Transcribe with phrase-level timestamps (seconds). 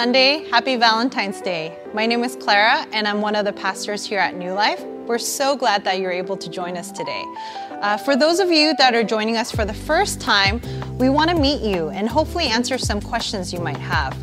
[0.00, 0.48] Sunday.
[0.48, 1.76] Happy Valentine's Day.
[1.92, 4.80] My name is Clara, and I'm one of the pastors here at New Life.
[5.06, 7.22] We're so glad that you're able to join us today.
[7.82, 10.62] Uh, for those of you that are joining us for the first time,
[10.96, 14.14] we want to meet you and hopefully answer some questions you might have.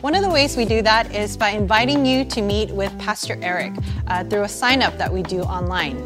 [0.00, 3.38] One of the ways we do that is by inviting you to meet with Pastor
[3.42, 3.74] Eric
[4.06, 5.98] uh, through a sign up that we do online.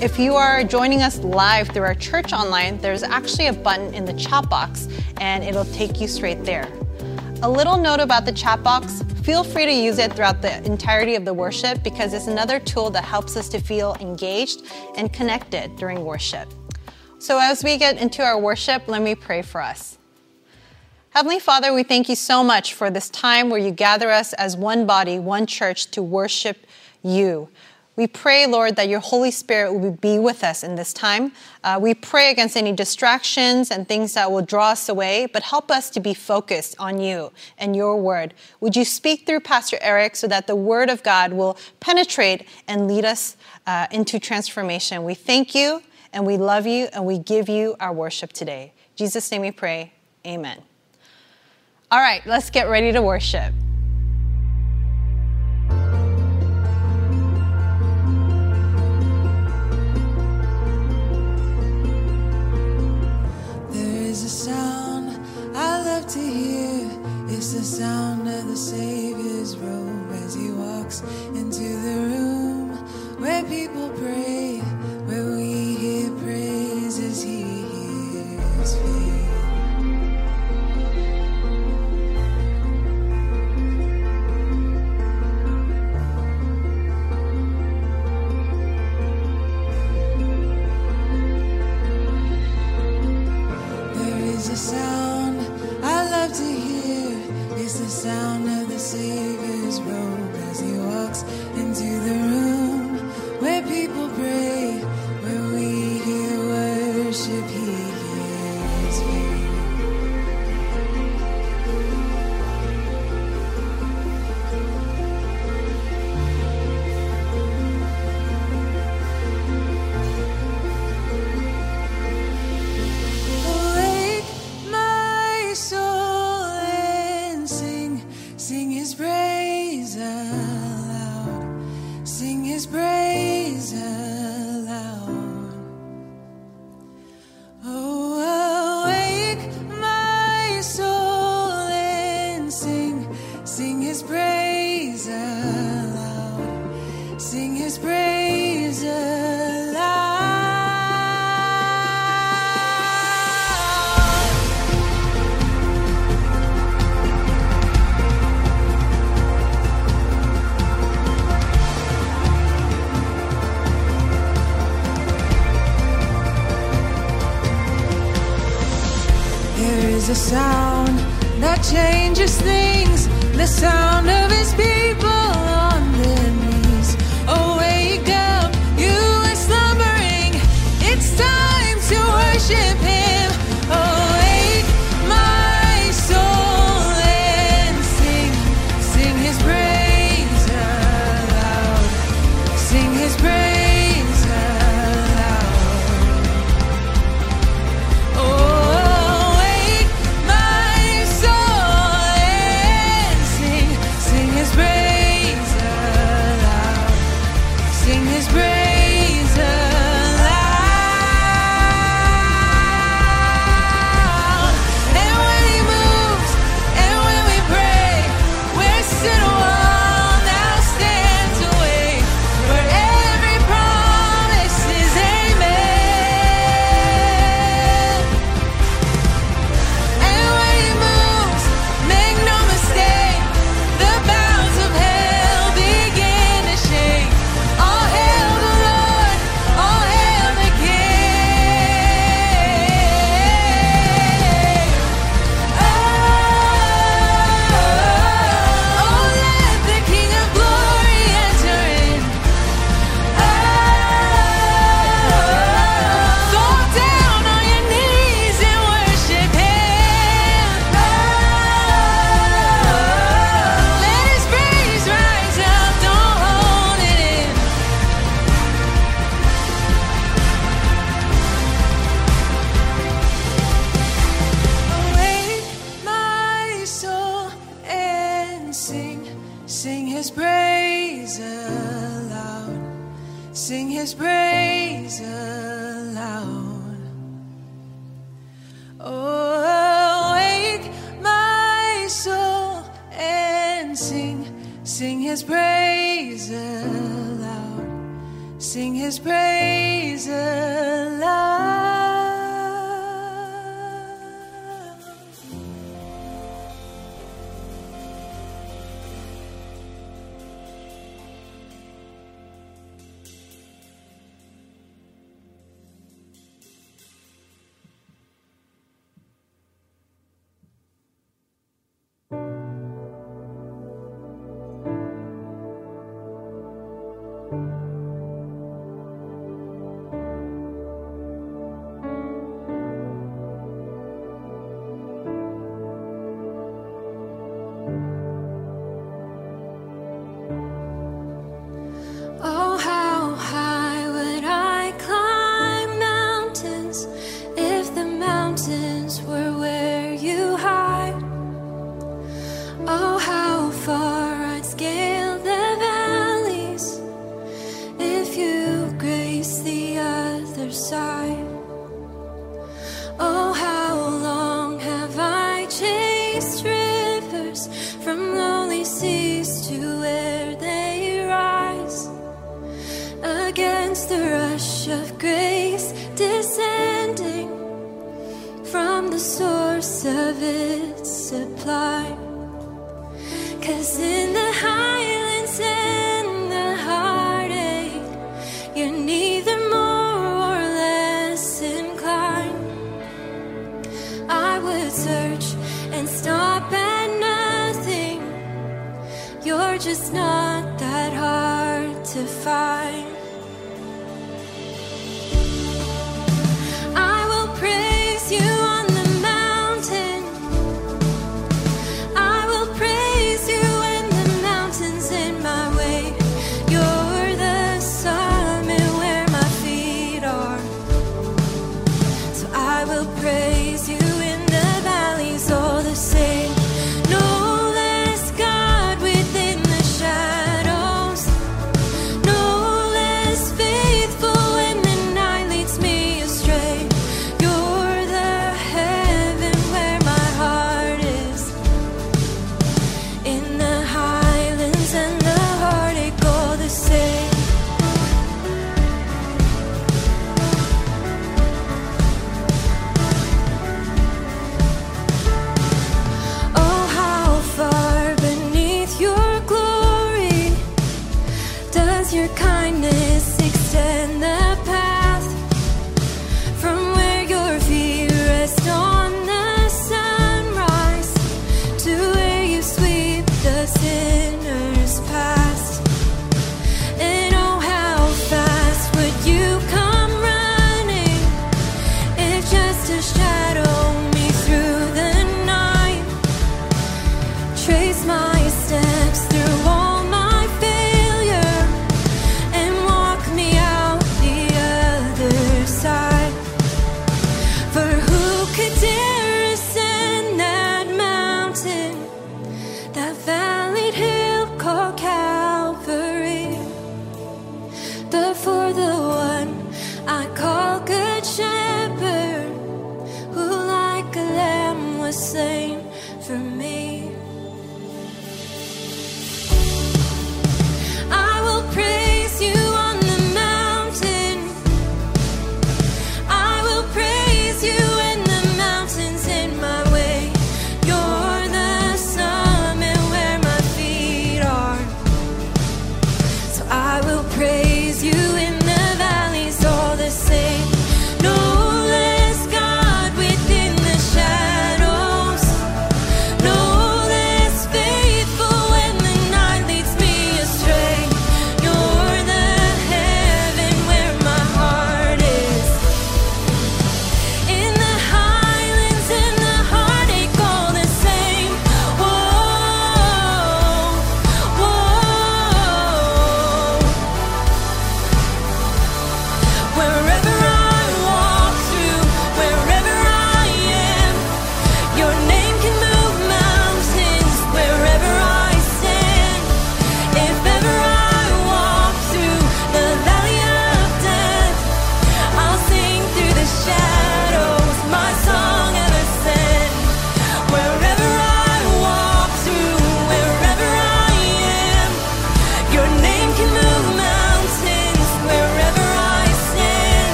[0.00, 4.06] If you are joining us live through our church online, there's actually a button in
[4.06, 4.88] the chat box
[5.20, 6.66] and it'll take you straight there.
[7.42, 11.14] A little note about the chat box feel free to use it throughout the entirety
[11.14, 15.74] of the worship because it's another tool that helps us to feel engaged and connected
[15.76, 16.52] during worship.
[17.18, 19.96] So, as we get into our worship, let me pray for us.
[21.10, 24.54] Heavenly Father, we thank you so much for this time where you gather us as
[24.54, 26.66] one body, one church to worship
[27.02, 27.48] you.
[28.00, 31.32] We pray, Lord, that your Holy Spirit will be with us in this time.
[31.62, 35.70] Uh, we pray against any distractions and things that will draw us away, but help
[35.70, 38.32] us to be focused on you and your word.
[38.60, 42.88] Would you speak through Pastor Eric so that the word of God will penetrate and
[42.88, 43.36] lead us
[43.66, 45.04] uh, into transformation?
[45.04, 45.82] We thank you
[46.14, 48.72] and we love you and we give you our worship today.
[48.92, 49.92] In Jesus' name we pray.
[50.26, 50.62] Amen.
[51.90, 53.52] All right, let's get ready to worship.
[64.40, 65.20] Sound
[65.54, 66.88] I love to hear.
[67.28, 71.02] It's the sound of the Savior's robe as he walks
[71.34, 72.70] into the room
[73.20, 74.39] where people pray,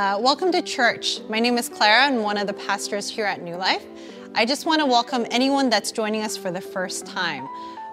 [0.00, 1.20] Uh, welcome to church.
[1.28, 2.06] My name is Clara.
[2.06, 3.84] I'm one of the pastors here at New Life.
[4.34, 7.46] I just want to welcome anyone that's joining us for the first time.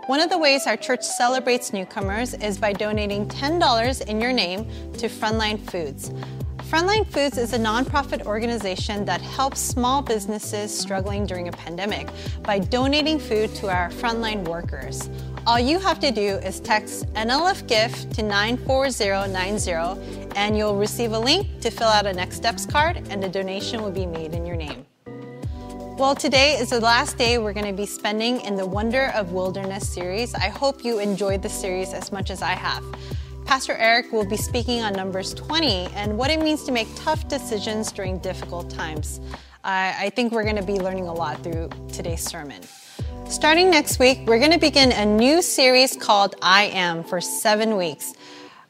[0.06, 4.70] One of the ways our church celebrates newcomers is by donating $10 in your name
[4.94, 6.14] to Frontline Foods.
[6.70, 12.10] Frontline Foods is a nonprofit organization that helps small businesses struggling during a pandemic
[12.44, 15.10] by donating food to our frontline workers.
[15.46, 21.20] All you have to do is text NLF GIFT to 94090 and you'll receive a
[21.20, 24.46] link to fill out a Next Steps card and a donation will be made in
[24.46, 24.86] your name.
[25.98, 29.32] Well, today is the last day we're going to be spending in the Wonder of
[29.32, 30.36] Wilderness series.
[30.36, 32.84] I hope you enjoyed the series as much as I have.
[33.48, 37.30] Pastor Eric will be speaking on Numbers 20 and what it means to make tough
[37.30, 39.22] decisions during difficult times.
[39.64, 42.62] I think we're going to be learning a lot through today's sermon.
[43.30, 47.78] Starting next week, we're going to begin a new series called I Am for seven
[47.78, 48.14] weeks.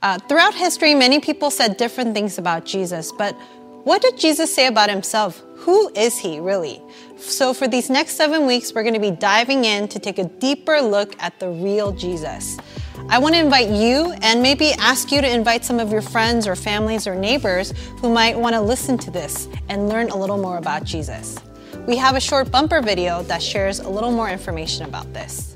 [0.04, 3.34] Uh, throughout history, many people said different things about Jesus, but
[3.84, 5.42] what did Jesus say about himself?
[5.56, 6.84] Who is he really?
[7.18, 10.26] So, for these next seven weeks, we're going to be diving in to take a
[10.26, 12.60] deeper look at the real Jesus.
[13.10, 16.46] I want to invite you and maybe ask you to invite some of your friends
[16.46, 20.38] or families or neighbors who might want to listen to this and learn a little
[20.38, 21.38] more about Jesus.
[21.88, 25.56] We have a short bumper video that shares a little more information about this.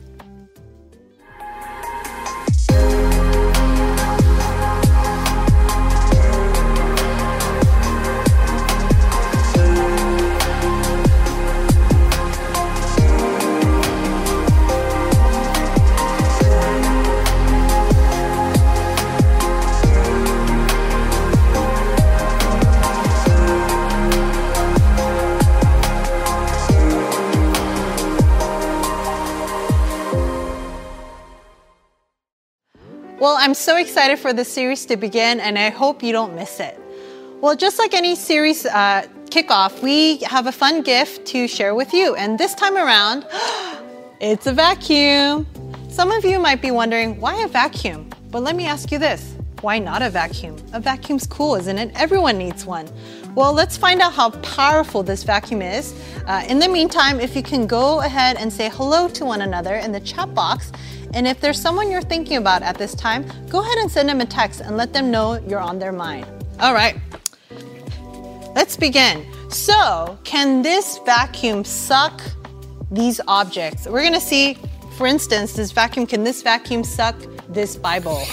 [33.22, 36.60] Well, I'm so excited for this series to begin, and I hope you don't miss
[36.60, 36.76] it.
[37.40, 41.94] Well, just like any series uh, kickoff, we have a fun gift to share with
[41.94, 43.28] you, and this time around,
[44.20, 45.46] it's a vacuum.
[45.88, 48.10] Some of you might be wondering, why a vacuum?
[48.32, 50.56] But let me ask you this why not a vacuum?
[50.74, 51.92] A vacuum's cool, isn't it?
[51.94, 52.88] Everyone needs one.
[53.34, 55.96] Well, let's find out how powerful this vacuum is.
[56.28, 59.76] Uh, in the meantime, if you can go ahead and say hello to one another
[59.76, 60.74] in the chat box,
[61.14, 64.20] and if there's someone you're thinking about at this time, go ahead and send them
[64.20, 66.26] a text and let them know you're on their mind.
[66.60, 66.98] All right,
[68.54, 69.26] let's begin.
[69.50, 72.22] So, can this vacuum suck
[72.92, 73.88] these objects?
[73.88, 74.58] We're gonna see,
[74.98, 77.16] for instance, this vacuum, can this vacuum suck
[77.48, 78.24] this Bible?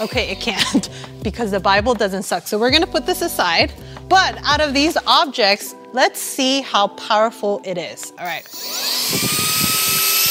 [0.00, 0.90] Okay, it can't
[1.22, 2.46] because the Bible doesn't suck.
[2.46, 3.72] So we're gonna put this aside.
[4.08, 8.12] But out of these objects, let's see how powerful it is.
[8.18, 8.44] All right.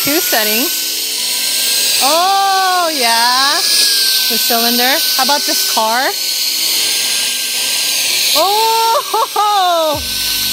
[0.05, 1.99] Two settings.
[2.03, 3.55] Oh, yeah.
[4.29, 4.91] The cylinder.
[5.17, 6.09] How about this car?
[8.37, 9.99] Oh,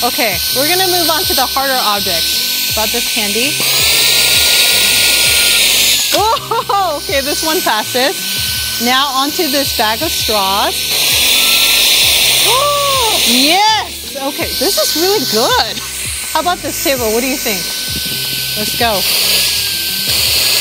[0.09, 0.37] okay.
[0.57, 2.72] We're gonna move on to the harder objects.
[2.72, 3.53] About this candy.
[6.14, 7.20] Oh, okay.
[7.20, 8.41] This one passes.
[8.85, 10.75] Now onto this bag of straws.
[12.51, 14.16] Oh, yes.
[14.16, 15.79] Okay, this is really good.
[16.33, 17.05] How about this table?
[17.14, 17.62] What do you think?
[18.59, 18.99] Let's go.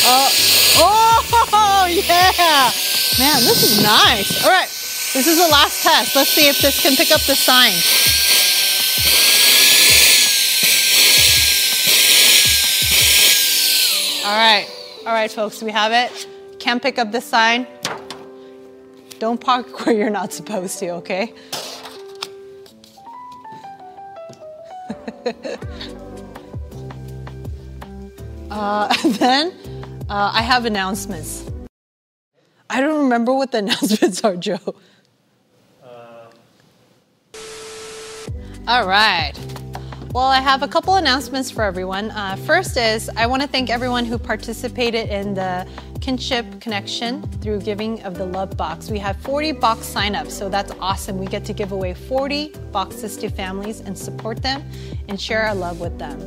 [0.05, 0.29] Uh,
[0.77, 2.69] oh, yeah.
[3.17, 4.45] Man, this is nice.
[4.45, 6.15] All right, this is the last test.
[6.15, 7.73] Let's see if this can pick up the sign.
[14.23, 14.69] All right,
[15.07, 16.27] all right, folks, we have it.
[16.59, 17.65] Can't pick up the sign.
[19.21, 21.31] Don't park where you're not supposed to, okay?
[28.49, 29.53] uh, then
[30.09, 31.45] uh, I have announcements.
[32.67, 34.73] I don't remember what the announcements are, Joe.
[38.67, 39.33] All right.
[40.13, 42.11] Well, I have a couple announcements for everyone.
[42.11, 45.65] Uh, first is I want to thank everyone who participated in the
[46.01, 48.91] Kinship Connection through giving of the Love Box.
[48.91, 51.17] We have 40 box signups, so that's awesome.
[51.17, 54.69] We get to give away 40 boxes to families and support them
[55.07, 56.19] and share our love with them.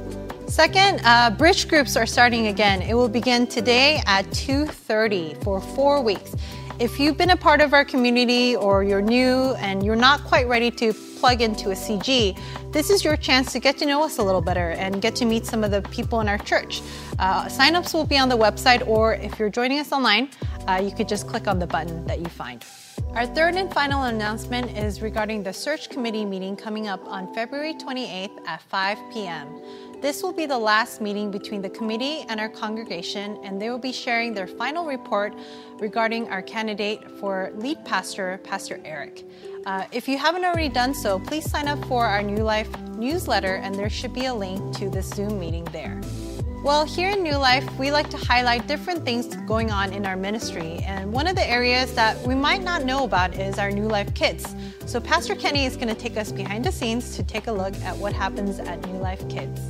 [0.49, 2.81] Second, uh, bridge groups are starting again.
[2.81, 6.35] It will begin today at 2:30 for four weeks.
[6.80, 10.48] If you've been a part of our community or you're new and you're not quite
[10.48, 12.37] ready to plug into a CG,
[12.72, 15.24] this is your chance to get to know us a little better and get to
[15.24, 16.82] meet some of the people in our church.
[17.20, 20.28] Uh, signups will be on the website, or if you're joining us online,
[20.66, 22.64] uh, you could just click on the button that you find.
[23.14, 27.74] Our third and final announcement is regarding the search committee meeting coming up on February
[27.74, 29.62] 28th at 5 p.m.
[30.04, 33.78] This will be the last meeting between the committee and our congregation, and they will
[33.78, 35.32] be sharing their final report
[35.78, 39.24] regarding our candidate for lead pastor, Pastor Eric.
[39.64, 43.54] Uh, if you haven't already done so, please sign up for our New Life newsletter,
[43.54, 45.98] and there should be a link to the Zoom meeting there.
[46.62, 50.16] Well, here in New Life, we like to highlight different things going on in our
[50.16, 50.80] ministry.
[50.86, 54.12] And one of the areas that we might not know about is our New Life
[54.12, 54.54] Kids.
[54.84, 57.74] So, Pastor Kenny is going to take us behind the scenes to take a look
[57.76, 59.62] at what happens at New Life Kids.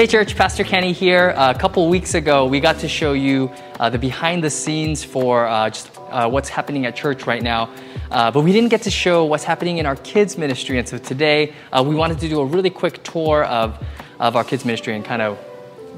[0.00, 1.34] Hey, church, Pastor Kenny here.
[1.36, 5.04] Uh, a couple weeks ago, we got to show you uh, the behind the scenes
[5.04, 7.68] for uh, just uh, what's happening at church right now.
[8.10, 10.78] Uh, but we didn't get to show what's happening in our kids' ministry.
[10.78, 13.78] And so today, uh, we wanted to do a really quick tour of,
[14.18, 15.38] of our kids' ministry and kind of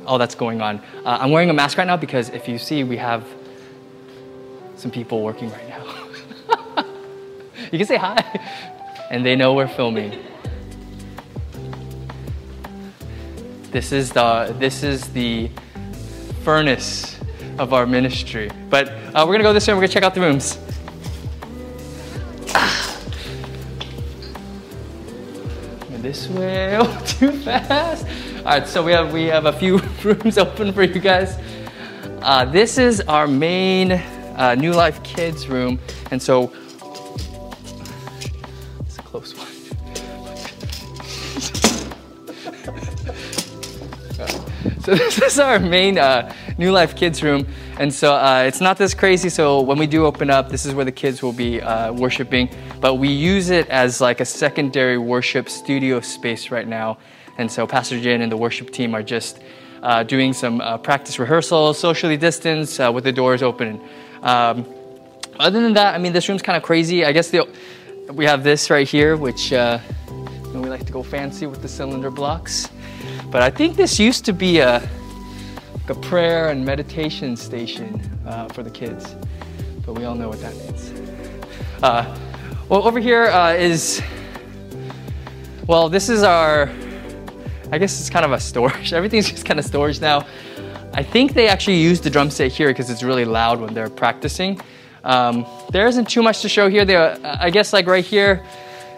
[0.05, 0.83] all that's going on.
[1.05, 3.25] I'm wearing a mask right now because if you see, we have
[4.75, 6.85] some people working right now.
[7.71, 8.17] you can say hi.
[9.13, 10.32] And they know we're filming.
[13.73, 15.51] This is the this is the
[16.45, 17.19] furnace
[17.59, 18.51] of our ministry.
[18.69, 19.73] But uh, we're gonna go this way.
[19.73, 20.59] and We're gonna check out the rooms.
[26.03, 26.77] This way.
[26.81, 28.07] Oh, too fast.
[28.39, 31.39] All right, so we have we have a few rooms open for you guys.
[32.21, 35.79] Uh, this is our main uh, New Life Kids room,
[36.11, 36.53] and so
[44.83, 47.47] So this is our main uh, New Life Kids room,
[47.79, 49.29] and so uh, it's not this crazy.
[49.29, 52.51] So when we do open up, this is where the kids will be uh, worshiping.
[52.81, 56.99] But we use it as like a secondary worship studio space right now,
[57.39, 59.39] and so Pastor Jin and the worship team are just
[59.85, 63.81] uh, doing some uh, practice rehearsals, socially distanced, uh, with the doors open.
[64.23, 64.67] Um,
[65.39, 67.05] other than that, I mean, this room's kind of crazy.
[67.05, 67.49] I guess the,
[68.13, 72.69] we have this right here, which we like to go fancy with the cylinder blocks.
[73.31, 74.89] But I think this used to be a,
[75.89, 79.17] a prayer and meditation station uh, for the kids.
[79.85, 80.93] But we all know what that means.
[81.83, 82.17] Uh,
[82.69, 84.01] well, over here uh, is,
[85.67, 86.71] well, this is our,
[87.71, 88.93] I guess it's kind of a storage.
[88.95, 90.27] Everything's just kind of storage now.
[90.95, 93.91] I think they actually use the drum set here because it's really loud when they're
[93.91, 94.61] practicing.
[95.05, 96.85] Um, there isn't too much to show here.
[96.85, 98.45] There, I guess, like right here,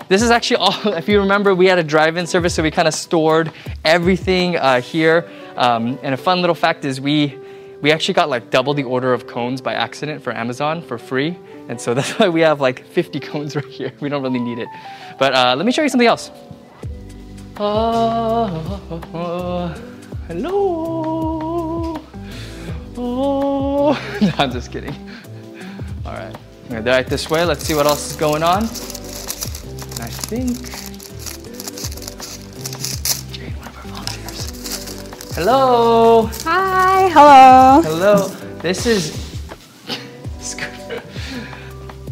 [0.08, 2.70] this is actually all, if you remember, we had a drive in service, so we
[2.70, 3.52] kind of stored
[3.84, 5.28] everything uh, here.
[5.56, 7.38] Um, and a fun little fact is we,
[7.80, 11.38] we actually got like double the order of cones by accident for Amazon for free.
[11.68, 13.92] And so that's why we have like 50 cones right here.
[14.00, 14.68] We don't really need it.
[15.18, 16.30] But uh, let me show you something else.
[17.56, 18.46] Oh,
[20.26, 22.00] hello.
[22.96, 24.94] Oh, no, I'm just kidding.
[26.04, 26.36] All right,
[26.70, 27.44] I'm gonna this way.
[27.44, 28.68] Let's see what else is going on.
[29.94, 30.48] And I think
[33.32, 35.34] Jane, one of our volunteers.
[35.36, 36.26] Hello.
[36.42, 37.82] Hi, hello.
[37.82, 38.28] Hello.
[38.58, 39.24] This is.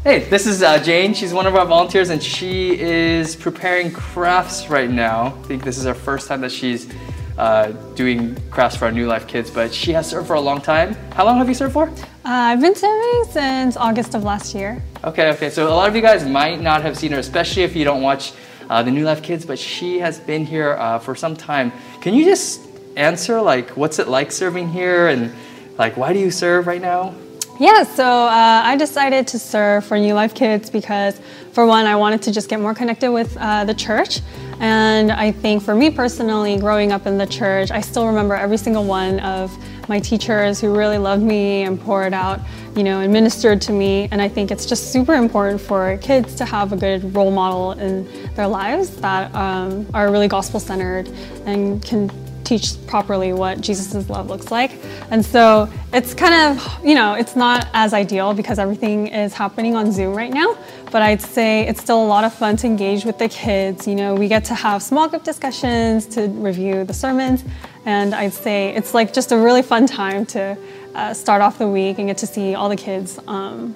[0.04, 1.14] Hey, this is uh, Jane.
[1.14, 5.26] She's one of our volunteers, and she is preparing crafts right now.
[5.26, 6.92] I think this is her first time that she's
[7.38, 10.60] uh, doing crafts for our New Life kids, but she has served for a long
[10.60, 10.94] time.
[11.12, 11.88] How long have you served for?
[12.24, 14.80] Uh, I've been serving since August of last year.
[15.02, 15.50] Okay, okay.
[15.50, 18.00] So a lot of you guys might not have seen her, especially if you don't
[18.00, 18.32] watch
[18.70, 21.72] uh, the New Life Kids, but she has been here uh, for some time.
[22.00, 22.60] Can you just
[22.96, 25.32] answer, like, what's it like serving here, and
[25.78, 27.12] like, why do you serve right now?
[27.58, 31.20] Yeah, so uh, I decided to serve for New Life Kids because,
[31.52, 34.20] for one, I wanted to just get more connected with uh, the church.
[34.60, 38.58] And I think for me personally, growing up in the church, I still remember every
[38.58, 39.50] single one of
[39.88, 42.40] my teachers who really loved me and poured out,
[42.76, 44.08] you know, and ministered to me.
[44.10, 47.72] And I think it's just super important for kids to have a good role model
[47.72, 51.08] in their lives that um, are really gospel centered
[51.46, 52.10] and can
[52.44, 54.72] teach properly what Jesus' love looks like.
[55.10, 59.74] And so it's kind of, you know, it's not as ideal because everything is happening
[59.74, 60.56] on Zoom right now,
[60.92, 63.88] but I'd say it's still a lot of fun to engage with the kids.
[63.88, 67.42] You know, we get to have small group discussions to review the sermons,
[67.86, 70.56] and I'd say it's like just a really fun time to
[70.94, 73.74] uh, start off the week and get to see all the kids um,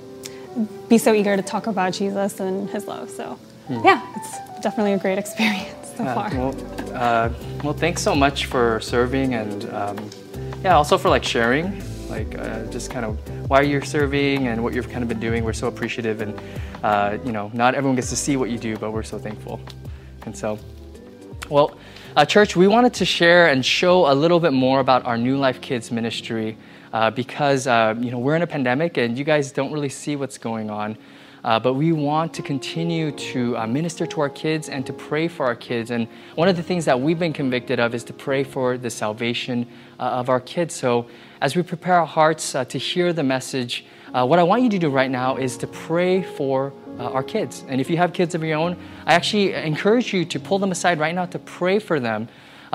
[0.89, 3.09] be so eager to talk about Jesus and his love.
[3.11, 3.39] So,
[3.71, 6.31] yeah, it's definitely a great experience so Yeah, far.
[6.39, 6.55] well,
[6.95, 7.31] uh,
[7.65, 10.11] well, thanks so much for serving and um,
[10.63, 13.19] yeah, also for like sharing, like uh, just kind of
[13.51, 15.45] why you're serving and what you've kind of been doing.
[15.45, 16.39] We're so appreciative, and
[16.83, 19.61] uh, you know, not everyone gets to see what you do, but we're so thankful.
[20.25, 20.59] And so,
[21.49, 21.77] well,
[22.17, 25.37] uh, church, we wanted to share and show a little bit more about our New
[25.37, 26.57] Life Kids ministry
[26.93, 30.17] uh, because uh, you know we're in a pandemic and you guys don't really see
[30.17, 30.97] what's going on.
[31.47, 35.29] Uh, but we want to continue to uh, minister to our kids and to pray
[35.29, 35.93] for our kids.
[35.93, 38.91] And one of the things that we've been convicted of is to pray for the
[38.91, 39.65] salvation
[40.01, 40.75] uh, of our kids.
[40.75, 41.07] So
[41.41, 44.71] as we prepare our hearts uh, to hear the message, uh, what I want you
[44.71, 47.65] to do right now is to pray for uh, our kids.
[47.69, 50.73] And if you have kids of your own, I actually encourage you to pull them
[50.73, 52.29] aside right now to pray for them.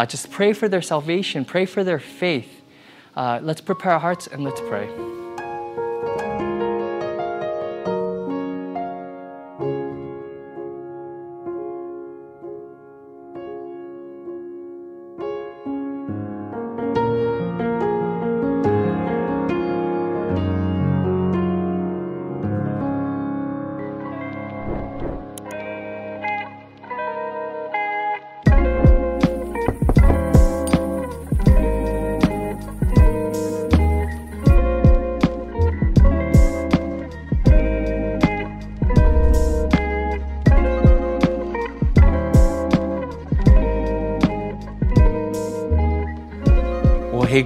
[0.08, 2.62] Just pray for their salvation, pray for their faith.
[3.16, 5.11] Let's prepare our hearts and let's pray.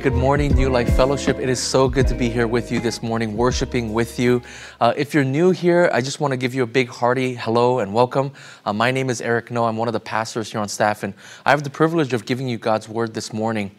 [0.05, 1.39] Good morning, New Life Fellowship.
[1.39, 4.39] It is so good to be here with you this morning, worshiping with you.
[4.79, 7.79] Uh, if you're new here, I just want to give you a big hearty hello
[7.79, 8.31] and welcome.
[8.65, 9.65] Uh, my name is Eric No.
[9.65, 12.47] I'm one of the pastors here on staff, and I have the privilege of giving
[12.47, 13.71] you God's word this morning.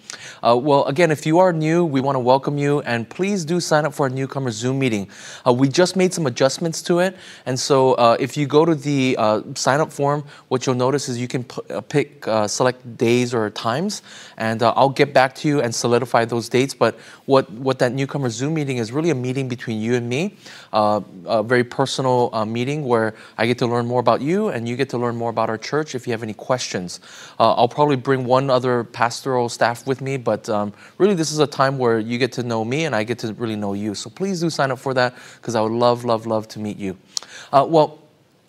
[0.42, 3.60] Uh, well, again, if you are new, we want to welcome you, and please do
[3.60, 5.08] sign up for our newcomer Zoom meeting.
[5.46, 8.74] Uh, we just made some adjustments to it, and so uh, if you go to
[8.74, 13.32] the uh, sign up form, what you'll notice is you can p- pick select days
[13.32, 14.02] or times,
[14.36, 16.74] and I'll get back to you and solidify those dates.
[16.74, 16.94] But
[17.26, 20.34] what, what that newcomer Zoom meeting is really a meeting between you and me,
[20.72, 24.68] uh, a very personal uh, meeting where I get to learn more about you and
[24.68, 27.00] you get to learn more about our church if you have any questions.
[27.38, 31.38] Uh, I'll probably bring one other pastoral staff with me, but um, really this is
[31.38, 33.94] a time where you get to know me and I get to really know you.
[33.94, 36.78] So please do sign up for that because I would love, love, love to meet
[36.78, 36.96] you.
[37.52, 37.98] Uh, well,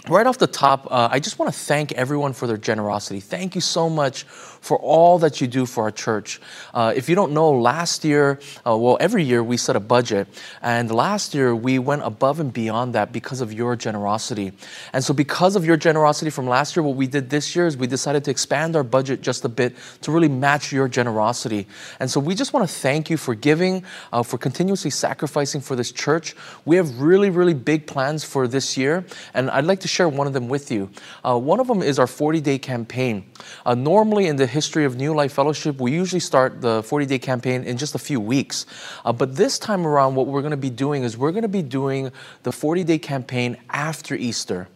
[0.10, 3.19] right off the top, uh, I just want to thank everyone for their generosity.
[3.19, 4.23] Thank you so much
[4.67, 6.41] for all that you do for our church.
[6.73, 10.27] Uh, if you don't know, last year, uh, well, every year we set a budget,
[10.62, 14.51] and last year we went above and beyond that because of your generosity.
[14.91, 17.77] And so, because of your generosity from last year, what we did this year is
[17.77, 21.65] we decided to expand our budget just a bit to really match your generosity.
[22.01, 25.77] And so, we just want to thank you for giving, uh, for continuously sacrificing for
[25.77, 26.36] this church.
[26.65, 30.27] We have really, really big plans for this year, and I'd like to share one
[30.27, 30.89] of them with you.
[31.23, 33.23] Uh, one of them is our 40 day campaign.
[33.65, 37.20] Uh, normally, in the history of New Life Fellowship, we usually start the 40 day
[37.20, 38.65] campaign in just a few weeks.
[39.06, 41.48] Uh, but this time around, what we're going to be doing is we're going to
[41.48, 44.67] be doing the 40 day campaign after Easter.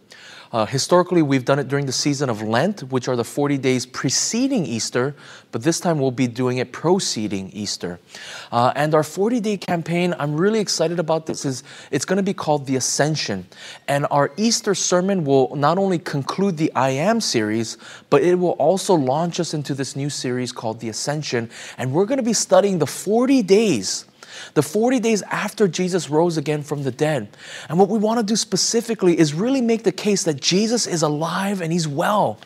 [0.52, 3.86] Uh, historically, we've done it during the season of Lent, which are the 40 days
[3.86, 5.14] preceding Easter,
[5.50, 7.98] but this time we'll be doing it preceding Easter.
[8.50, 12.22] Uh, and our 40 day campaign, I'm really excited about this, is it's going to
[12.22, 13.46] be called The Ascension.
[13.88, 17.78] And our Easter sermon will not only conclude the I Am series,
[18.10, 21.48] but it will also launch us into this new series called The Ascension.
[21.78, 24.04] And we're going to be studying the 40 days
[24.54, 27.28] the 40 days after Jesus rose again from the dead.
[27.68, 31.02] And what we want to do specifically is really make the case that Jesus is
[31.02, 32.38] alive and he's well,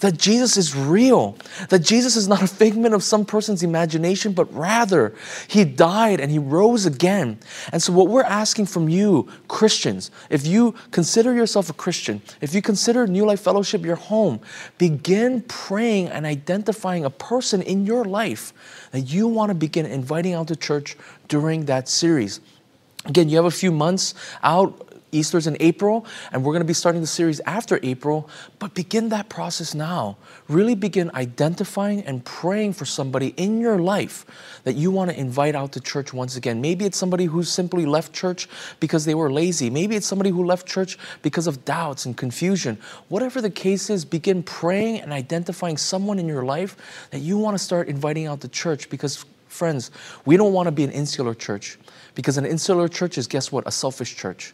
[0.00, 1.36] that Jesus is real,
[1.68, 5.14] that Jesus is not a figment of some person's imagination, but rather
[5.48, 7.38] he died and he rose again.
[7.72, 12.54] And so, what we're asking from you, Christians, if you consider yourself a Christian, if
[12.54, 14.40] you consider New Life Fellowship your home,
[14.78, 18.52] begin praying and identifying a person in your life
[18.92, 20.96] that you want to begin inviting out to church
[21.28, 22.40] during that series.
[23.06, 24.83] Again, you have a few months out.
[25.14, 29.08] Easter's in April, and we're going to be starting the series after April, but begin
[29.10, 30.16] that process now.
[30.48, 34.26] Really begin identifying and praying for somebody in your life
[34.64, 36.60] that you want to invite out to church once again.
[36.60, 38.48] Maybe it's somebody who simply left church
[38.80, 39.70] because they were lazy.
[39.70, 42.78] Maybe it's somebody who left church because of doubts and confusion.
[43.08, 47.56] Whatever the case is, begin praying and identifying someone in your life that you want
[47.56, 49.24] to start inviting out to church because
[49.54, 49.92] Friends,
[50.24, 51.78] we don't want to be an insular church
[52.16, 54.52] because an insular church is, guess what, a selfish church.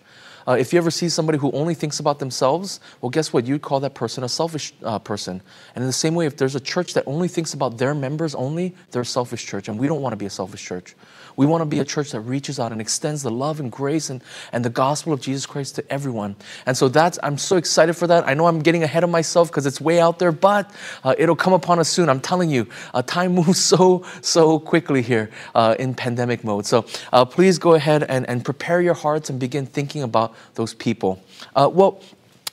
[0.50, 3.46] Uh, if you ever see somebody who only thinks about themselves, well, guess what?
[3.46, 5.40] You'd call that person a selfish uh, person.
[5.76, 8.34] And in the same way, if there's a church that only thinks about their members
[8.34, 9.68] only, they're a selfish church.
[9.68, 10.96] And we don't want to be a selfish church.
[11.40, 14.10] We want to be a church that reaches out and extends the love and grace
[14.10, 14.22] and,
[14.52, 16.36] and the gospel of Jesus Christ to everyone.
[16.66, 18.28] And so that's, I'm so excited for that.
[18.28, 20.70] I know I'm getting ahead of myself because it's way out there, but
[21.02, 22.10] uh, it'll come upon us soon.
[22.10, 26.66] I'm telling you, uh, time moves so, so quickly here uh, in pandemic mode.
[26.66, 30.74] So uh, please go ahead and, and prepare your hearts and begin thinking about those
[30.74, 31.24] people.
[31.56, 32.02] Uh, well,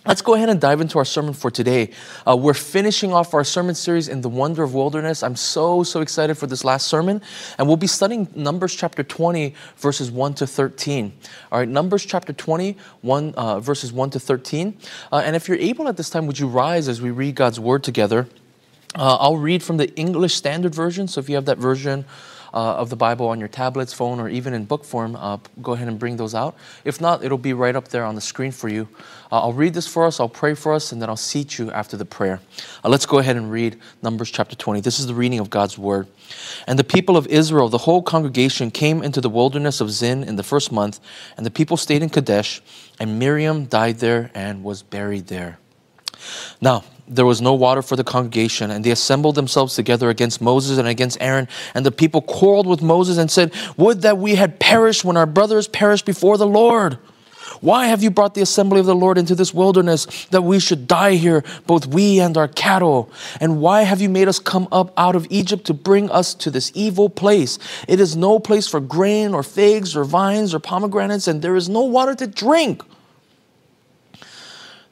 [0.08, 1.92] Let's go ahead and dive into our sermon for today.
[2.26, 5.22] Uh, we're finishing off our sermon series in the wonder of wilderness.
[5.22, 7.22] I'm so, so excited for this last sermon.
[7.58, 11.12] And we'll be studying Numbers chapter 20, verses 1 to 13.
[11.52, 14.78] All right, Numbers chapter 20, 1, uh, verses 1 to 13.
[15.12, 17.60] Uh, and if you're able at this time, would you rise as we read God's
[17.60, 18.30] word together?
[18.96, 21.10] Uh, I'll read from the English Standard Version.
[21.10, 22.06] So if you have that version,
[22.54, 25.74] uh, of the Bible on your tablets, phone, or even in book form, uh, go
[25.74, 26.56] ahead and bring those out.
[26.86, 28.88] If not, it'll be right up there on the screen for you.
[29.32, 31.70] Uh, I'll read this for us, I'll pray for us, and then I'll seat you
[31.72, 32.40] after the prayer.
[32.84, 34.80] Uh, let's go ahead and read Numbers chapter 20.
[34.82, 36.08] This is the reading of God's word.
[36.66, 40.38] And the people of Israel, the whole congregation, came into the wilderness of Zin in
[40.38, 41.00] the first month,
[41.36, 42.62] and the people stayed in Kadesh,
[43.00, 45.60] and Miriam died there and was buried there.
[46.62, 50.78] Now, there was no water for the congregation, and they assembled themselves together against Moses
[50.78, 51.48] and against Aaron.
[51.74, 55.26] And the people quarreled with Moses and said, Would that we had perished when our
[55.26, 56.98] brothers perished before the Lord.
[57.62, 60.88] Why have you brought the assembly of the Lord into this wilderness that we should
[60.88, 63.12] die here, both we and our cattle?
[63.40, 66.52] And why have you made us come up out of Egypt to bring us to
[66.52, 67.60] this evil place?
[67.88, 71.70] It is no place for grain or figs or vines or pomegranates, and there is
[71.70, 72.84] no water to drink.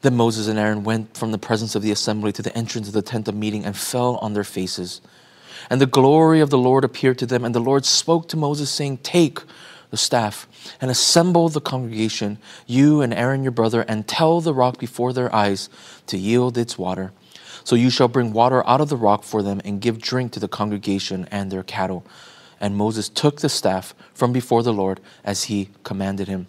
[0.02, 2.94] Then Moses and Aaron went from the presence of the assembly to the entrance of
[2.94, 5.00] the tent of meeting and fell on their faces.
[5.70, 7.44] And the glory of the Lord appeared to them.
[7.44, 9.40] And the Lord spoke to Moses, saying, Take
[9.90, 10.46] the staff
[10.80, 15.34] and assemble the congregation, you and Aaron your brother, and tell the rock before their
[15.34, 15.68] eyes
[16.06, 17.12] to yield its water.
[17.64, 20.40] So you shall bring water out of the rock for them and give drink to
[20.40, 22.06] the congregation and their cattle.
[22.60, 26.46] And Moses took the staff from before the Lord as he commanded him.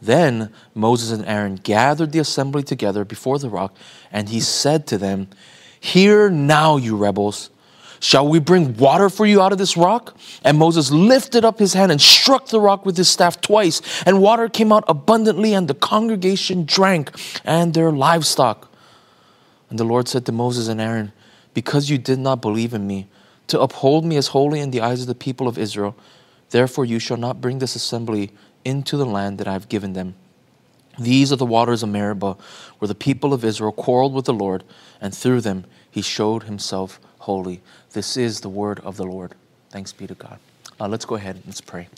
[0.00, 3.76] Then Moses and Aaron gathered the assembly together before the rock,
[4.12, 5.28] and he said to them,
[5.80, 7.50] Hear now, you rebels.
[8.06, 10.16] Shall we bring water for you out of this rock?
[10.44, 14.22] And Moses lifted up his hand and struck the rock with his staff twice, and
[14.22, 17.10] water came out abundantly, and the congregation drank,
[17.44, 18.70] and their livestock.
[19.70, 21.10] And the Lord said to Moses and Aaron,
[21.52, 23.08] Because you did not believe in me,
[23.48, 25.96] to uphold me as holy in the eyes of the people of Israel,
[26.50, 28.30] therefore you shall not bring this assembly
[28.64, 30.14] into the land that I have given them.
[30.96, 32.36] These are the waters of Meribah,
[32.78, 34.62] where the people of Israel quarreled with the Lord,
[35.00, 37.60] and through them he showed himself holy.
[37.92, 39.34] This is the word of the Lord.
[39.70, 40.38] Thanks be to God.
[40.78, 41.88] Uh, let's go ahead and let's pray.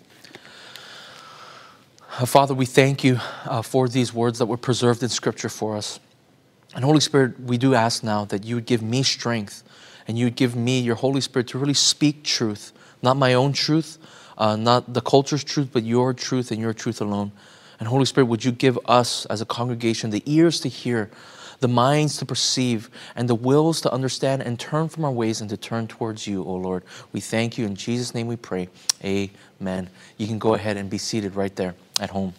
[2.19, 5.77] Uh, Father, we thank you uh, for these words that were preserved in Scripture for
[5.77, 6.01] us.
[6.75, 9.63] And Holy Spirit, we do ask now that you would give me strength
[10.07, 13.53] and you would give me your Holy Spirit to really speak truth, not my own
[13.53, 13.99] truth,
[14.39, 17.33] uh, not the culture's truth, but your truth and your truth alone.
[17.79, 21.11] And Holy Spirit, would you give us as a congregation the ears to hear,
[21.61, 25.51] the minds to perceive, and the wills to understand and turn from our ways and
[25.51, 26.85] to turn towards you, O Lord.
[27.13, 27.67] We thank you.
[27.67, 28.69] In Jesus' name we pray.
[29.05, 29.91] Amen.
[30.17, 32.35] You can go ahead and be seated right there at home.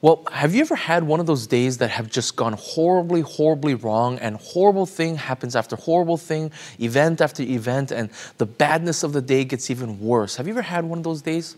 [0.00, 3.74] Well, have you ever had one of those days that have just gone horribly, horribly
[3.74, 9.12] wrong, and horrible thing happens after horrible thing, event after event, and the badness of
[9.12, 10.36] the day gets even worse?
[10.36, 11.56] Have you ever had one of those days?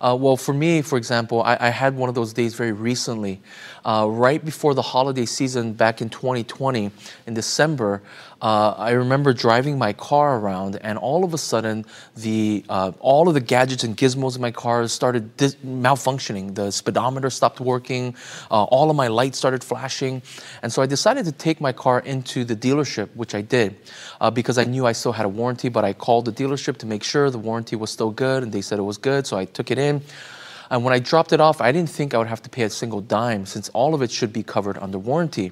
[0.00, 3.42] Uh, well, for me, for example, I, I, had one of those days very recently.
[3.84, 6.90] Uh, right before the holiday season back in 2020,
[7.26, 8.00] in December,
[8.42, 11.84] uh, I remember driving my car around, and all of a sudden,
[12.16, 16.54] the uh, all of the gadgets and gizmos in my car started dis- malfunctioning.
[16.54, 18.14] The speedometer stopped working.
[18.50, 20.22] Uh, all of my lights started flashing,
[20.62, 23.76] and so I decided to take my car into the dealership, which I did,
[24.20, 25.68] uh, because I knew I still had a warranty.
[25.68, 28.62] But I called the dealership to make sure the warranty was still good, and they
[28.62, 29.26] said it was good.
[29.26, 30.02] So I took it in.
[30.70, 32.70] And when I dropped it off, I didn't think I would have to pay a
[32.70, 35.50] single dime since all of it should be covered under warranty.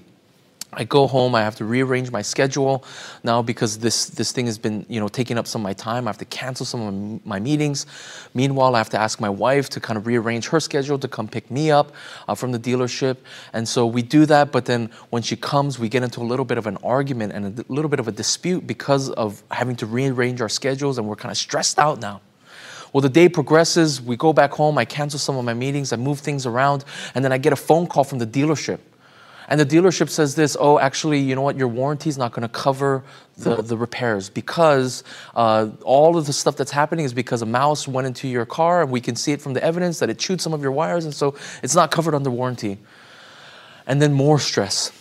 [0.72, 1.35] I go home.
[1.35, 2.85] I have to rearrange my schedule
[3.24, 6.07] now because this this thing has been you know taking up some of my time.
[6.07, 7.87] I have to cancel some of my meetings.
[8.35, 11.27] Meanwhile, I have to ask my wife to kind of rearrange her schedule to come
[11.27, 11.92] pick me up
[12.29, 13.16] uh, from the dealership.
[13.54, 14.52] And so we do that.
[14.52, 17.58] But then when she comes, we get into a little bit of an argument and
[17.58, 21.16] a little bit of a dispute because of having to rearrange our schedules, and we're
[21.16, 22.21] kind of stressed out now.
[22.92, 24.02] Well, the day progresses.
[24.02, 24.77] We go back home.
[24.77, 25.94] I cancel some of my meetings.
[25.94, 28.81] I move things around, and then I get a phone call from the dealership
[29.49, 32.42] and the dealership says this oh, actually, you know what, your warranty is not going
[32.42, 33.03] to cover
[33.38, 37.88] the, the repairs because uh, all of the stuff that's happening is because a mouse
[37.88, 40.40] went into your car and we can see it from the evidence that it chewed
[40.40, 42.79] some of your wires, and so it's not covered under warranty.
[43.87, 44.92] And then more stress.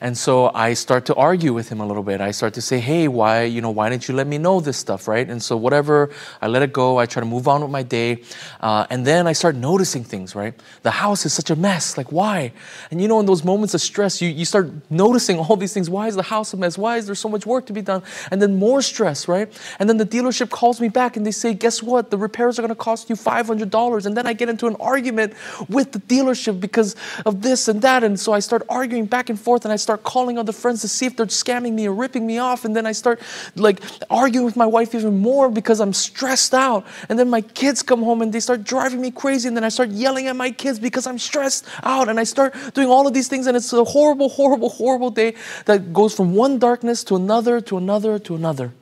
[0.00, 2.20] And so I start to argue with him a little bit.
[2.20, 4.76] I start to say, hey, why, you know, why didn't you let me know this
[4.76, 5.28] stuff, right?
[5.28, 6.98] And so whatever, I let it go.
[6.98, 8.22] I try to move on with my day.
[8.60, 10.54] Uh, and then I start noticing things, right?
[10.82, 11.96] The house is such a mess.
[11.96, 12.52] Like, why?
[12.90, 15.88] And you know, in those moments of stress, you, you start noticing all these things.
[15.88, 16.76] Why is the house a mess?
[16.78, 18.02] Why is there so much work to be done?
[18.30, 19.52] And then more stress, right?
[19.78, 22.10] And then the dealership calls me back and they say, guess what?
[22.10, 24.06] The repairs are going to cost you $500.
[24.06, 25.34] And then I get into an argument
[25.68, 28.04] with the dealership because of this and that.
[28.04, 30.88] And so I start arguing back and forth and I start calling other friends to
[30.88, 32.64] see if they're scamming me or ripping me off.
[32.64, 33.20] And then I start
[33.54, 33.80] like
[34.10, 36.84] arguing with my wife even more because I'm stressed out.
[37.08, 39.46] And then my kids come home and they start driving me crazy.
[39.46, 42.08] And then I start yelling at my kids because I'm stressed out.
[42.08, 43.46] And I start doing all of these things.
[43.46, 45.34] And it's a horrible, horrible, horrible day
[45.66, 48.72] that goes from one darkness to another, to another, to another.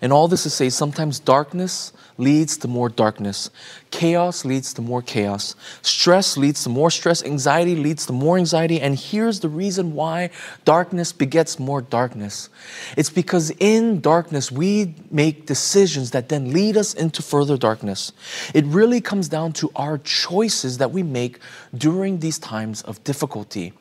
[0.00, 1.92] and all this to say, sometimes darkness
[2.22, 3.50] leads to more darkness.
[3.90, 5.54] Chaos leads to more chaos.
[5.82, 7.22] Stress leads to more stress.
[7.24, 8.80] Anxiety leads to more anxiety.
[8.80, 10.30] And here's the reason why
[10.64, 12.48] darkness begets more darkness
[12.96, 18.12] it's because in darkness, we make decisions that then lead us into further darkness.
[18.54, 21.38] It really comes down to our choices that we make
[21.76, 23.72] during these times of difficulty.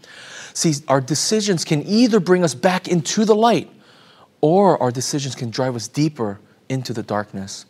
[0.54, 3.70] See, our decisions can either bring us back into the light,
[4.42, 7.66] or our decisions can drive us deeper into the darkness.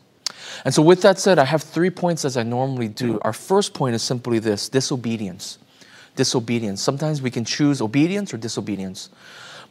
[0.66, 3.20] And so, with that said, I have three points as I normally do.
[3.24, 5.58] Our first point is simply this disobedience.
[6.16, 6.82] Disobedience.
[6.82, 9.10] Sometimes we can choose obedience or disobedience.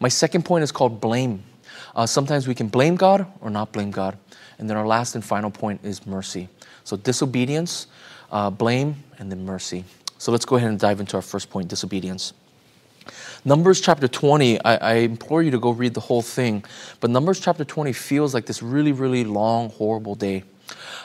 [0.01, 1.43] My second point is called blame.
[1.95, 4.16] Uh, sometimes we can blame God or not blame God.
[4.59, 6.49] And then our last and final point is mercy.
[6.85, 7.87] So, disobedience,
[8.31, 9.85] uh, blame, and then mercy.
[10.18, 12.33] So, let's go ahead and dive into our first point disobedience.
[13.45, 16.62] Numbers chapter 20, I, I, implore you to go read the whole thing,
[17.01, 20.45] but Numbers chapter 20 feels like this really, really long, horrible day.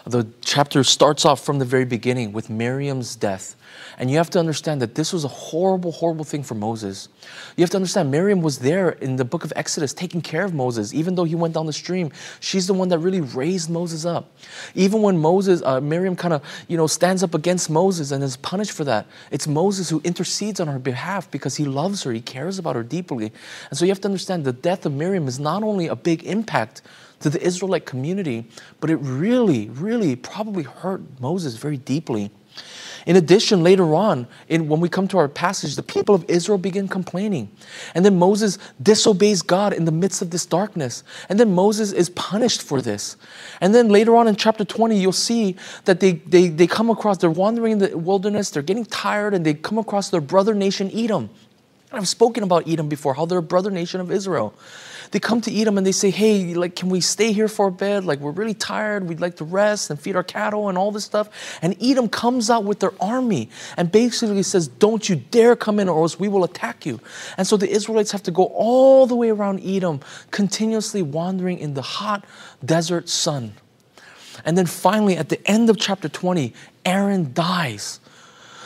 [0.05, 3.55] The chapter starts off from the very beginning with Miriam's death.
[3.97, 7.07] And you have to understand that this was a horrible, horrible thing for Moses.
[7.55, 10.53] You have to understand Miriam was there in the book of Exodus taking care of
[10.53, 12.11] Moses, even though he went down the stream.
[12.39, 14.31] She's the one that really raised Moses up.
[14.75, 18.37] Even when Moses, uh, Miriam kind of, you know, stands up against Moses and is
[18.37, 22.21] punished for that, it's Moses who intercedes on her behalf because he loves her, he
[22.21, 23.31] cares about her deeply.
[23.69, 26.23] And so you have to understand the death of Miriam is not only a big
[26.23, 26.81] impact
[27.19, 28.45] to the Israelite community,
[28.79, 32.31] but it really, really probably hurt Moses very deeply.
[33.05, 36.57] In addition, later on, in, when we come to our passage, the people of Israel
[36.57, 37.51] begin complaining.
[37.93, 41.03] And then Moses disobeys God in the midst of this darkness.
[41.29, 43.15] And then Moses is punished for this.
[43.61, 45.55] And then later on in chapter 20, you'll see
[45.85, 49.45] that they, they, they come across, they're wandering in the wilderness, they're getting tired, and
[49.45, 51.29] they come across their brother nation, Edom.
[51.91, 54.55] I've spoken about Edom before, how they're a brother nation of Israel
[55.11, 57.71] they come to Edom and they say, hey, like, can we stay here for a
[57.71, 58.03] bit?
[58.03, 59.07] Like, we're really tired.
[59.07, 61.29] We'd like to rest and feed our cattle and all this stuff.
[61.61, 65.89] And Edom comes out with their army and basically says, don't you dare come in
[65.89, 66.99] or else we will attack you.
[67.37, 70.01] And so the Israelites have to go all the way around Edom,
[70.31, 72.25] continuously wandering in the hot
[72.63, 73.53] desert sun.
[74.43, 76.53] And then finally, at the end of chapter 20,
[76.85, 77.99] Aaron dies.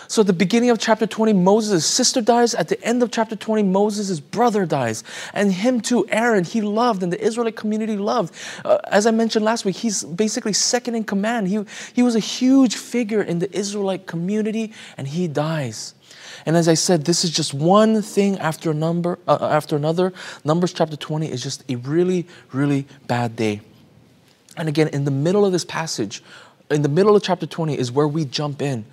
[0.09, 2.55] So at the beginning of chapter 20, Moses' sister dies.
[2.55, 5.03] At the end of chapter 20, Moses' brother dies.
[5.35, 8.33] And him too, Aaron, he loved and the Israelite community loved.
[8.65, 11.47] Uh, as I mentioned last week, he's basically second in command.
[11.47, 15.93] He, he was a huge figure in the Israelite community and he dies.
[16.43, 20.11] And as I said, this is just one thing after, a number, uh, after another.
[20.43, 23.61] Numbers chapter 20 is just a really, really bad day.
[24.57, 26.23] And again, in the middle of this passage,
[26.71, 28.85] in the middle of chapter 20 is where we jump in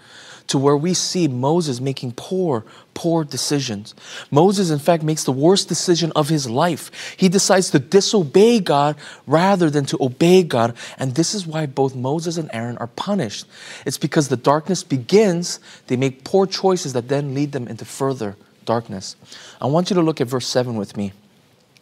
[0.49, 3.94] to where we see Moses making poor, poor decisions.
[4.30, 6.90] Moses, in fact, makes the worst decision of his life.
[7.16, 10.76] He decides to disobey God rather than to obey God.
[10.99, 13.47] And this is why both Moses and Aaron are punished.
[13.84, 18.36] It's because the darkness begins, they make poor choices that then lead them into further
[18.64, 19.16] darkness.
[19.61, 21.12] I want you to look at verse 7 with me.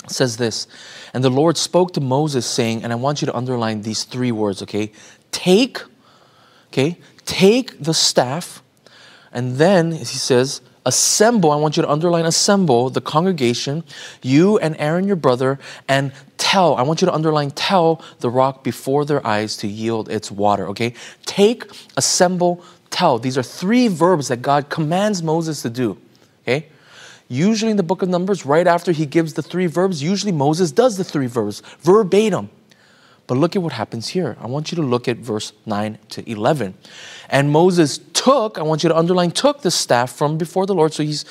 [0.05, 0.67] It says this,
[1.15, 4.33] and the Lord spoke to Moses, saying, and I want you to underline these three
[4.33, 4.93] words, okay?
[5.33, 5.81] Take,
[6.69, 8.63] okay, take the staff,
[9.33, 13.85] and then he says, assemble, I want you to underline assemble the congregation,
[14.23, 15.59] you and Aaron your brother,
[15.89, 20.11] and tell, I want you to underline tell the rock before their eyes to yield
[20.11, 20.95] its water, okay?
[21.25, 21.65] Take,
[21.97, 23.19] assemble, tell.
[23.19, 25.99] These are three verbs that God commands Moses to do,
[26.43, 26.69] okay?
[27.29, 30.71] Usually in the book of Numbers, right after he gives the three verbs, usually Moses
[30.71, 32.51] does the three verbs verbatim.
[33.27, 34.37] But look at what happens here.
[34.41, 36.75] I want you to look at verse 9 to 11.
[37.31, 40.93] And Moses took, I want you to underline, took the staff from before the Lord.
[40.93, 41.25] So he's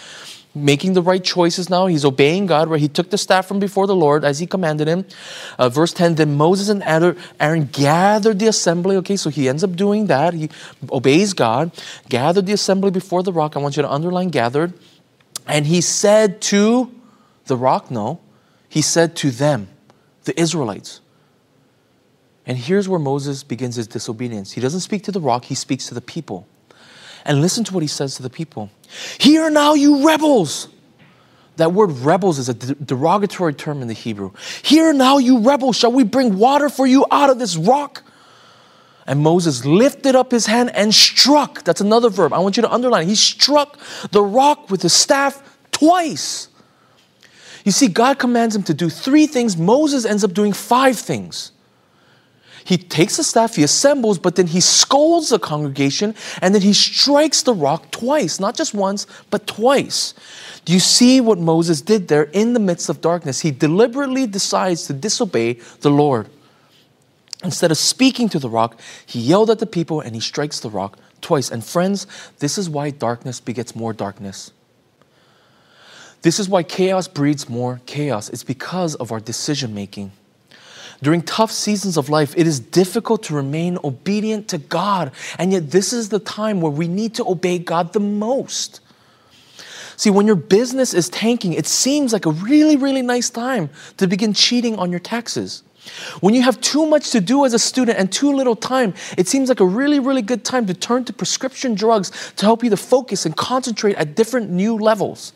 [0.55, 1.87] making the right choices now.
[1.87, 4.87] He's obeying God, where he took the staff from before the Lord as he commanded
[4.87, 5.05] him.
[5.57, 6.83] Uh, verse 10 Then Moses and
[7.39, 8.95] Aaron gathered the assembly.
[8.97, 10.33] Okay, so he ends up doing that.
[10.33, 10.49] He
[10.91, 11.71] obeys God,
[12.09, 13.55] gathered the assembly before the rock.
[13.55, 14.73] I want you to underline gathered.
[15.47, 16.93] And he said to
[17.45, 18.21] the rock, no,
[18.69, 19.67] he said to them,
[20.23, 21.01] the Israelites.
[22.45, 24.51] And here's where Moses begins his disobedience.
[24.51, 26.47] He doesn't speak to the rock, he speaks to the people.
[27.25, 28.69] And listen to what he says to the people
[29.17, 30.69] Hear now, you rebels.
[31.57, 34.31] That word rebels is a derogatory term in the Hebrew.
[34.63, 38.03] Hear now, you rebels, shall we bring water for you out of this rock?
[39.05, 41.63] And Moses lifted up his hand and struck.
[41.63, 42.33] That's another verb.
[42.33, 43.07] I want you to underline.
[43.07, 43.77] He struck
[44.11, 46.47] the rock with his staff twice.
[47.63, 49.55] You see, God commands him to do three things.
[49.55, 51.52] Moses ends up doing five things.
[52.65, 56.73] He takes the staff, he assembles, but then he scolds the congregation and then he
[56.73, 60.13] strikes the rock twice, not just once, but twice.
[60.65, 63.41] Do you see what Moses did there in the midst of darkness?
[63.41, 66.29] He deliberately decides to disobey the Lord.
[67.43, 70.69] Instead of speaking to the rock, he yelled at the people and he strikes the
[70.69, 71.51] rock twice.
[71.51, 72.07] And friends,
[72.39, 74.51] this is why darkness begets more darkness.
[76.21, 78.29] This is why chaos breeds more chaos.
[78.29, 80.13] It's because of our decision making.
[81.03, 85.11] During tough seasons of life, it is difficult to remain obedient to God.
[85.37, 88.79] And yet, this is the time where we need to obey God the most.
[89.97, 94.07] See, when your business is tanking, it seems like a really, really nice time to
[94.07, 95.63] begin cheating on your taxes.
[96.21, 99.27] When you have too much to do as a student and too little time, it
[99.27, 102.69] seems like a really, really good time to turn to prescription drugs to help you
[102.69, 105.33] to focus and concentrate at different new levels.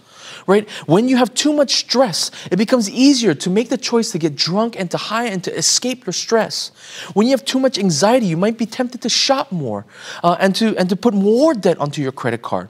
[0.47, 0.67] Right?
[0.85, 4.35] When you have too much stress, it becomes easier to make the choice to get
[4.35, 6.71] drunk and to high and to escape your stress.
[7.13, 9.85] When you have too much anxiety, you might be tempted to shop more
[10.23, 12.69] uh, and, to, and to put more debt onto your credit card.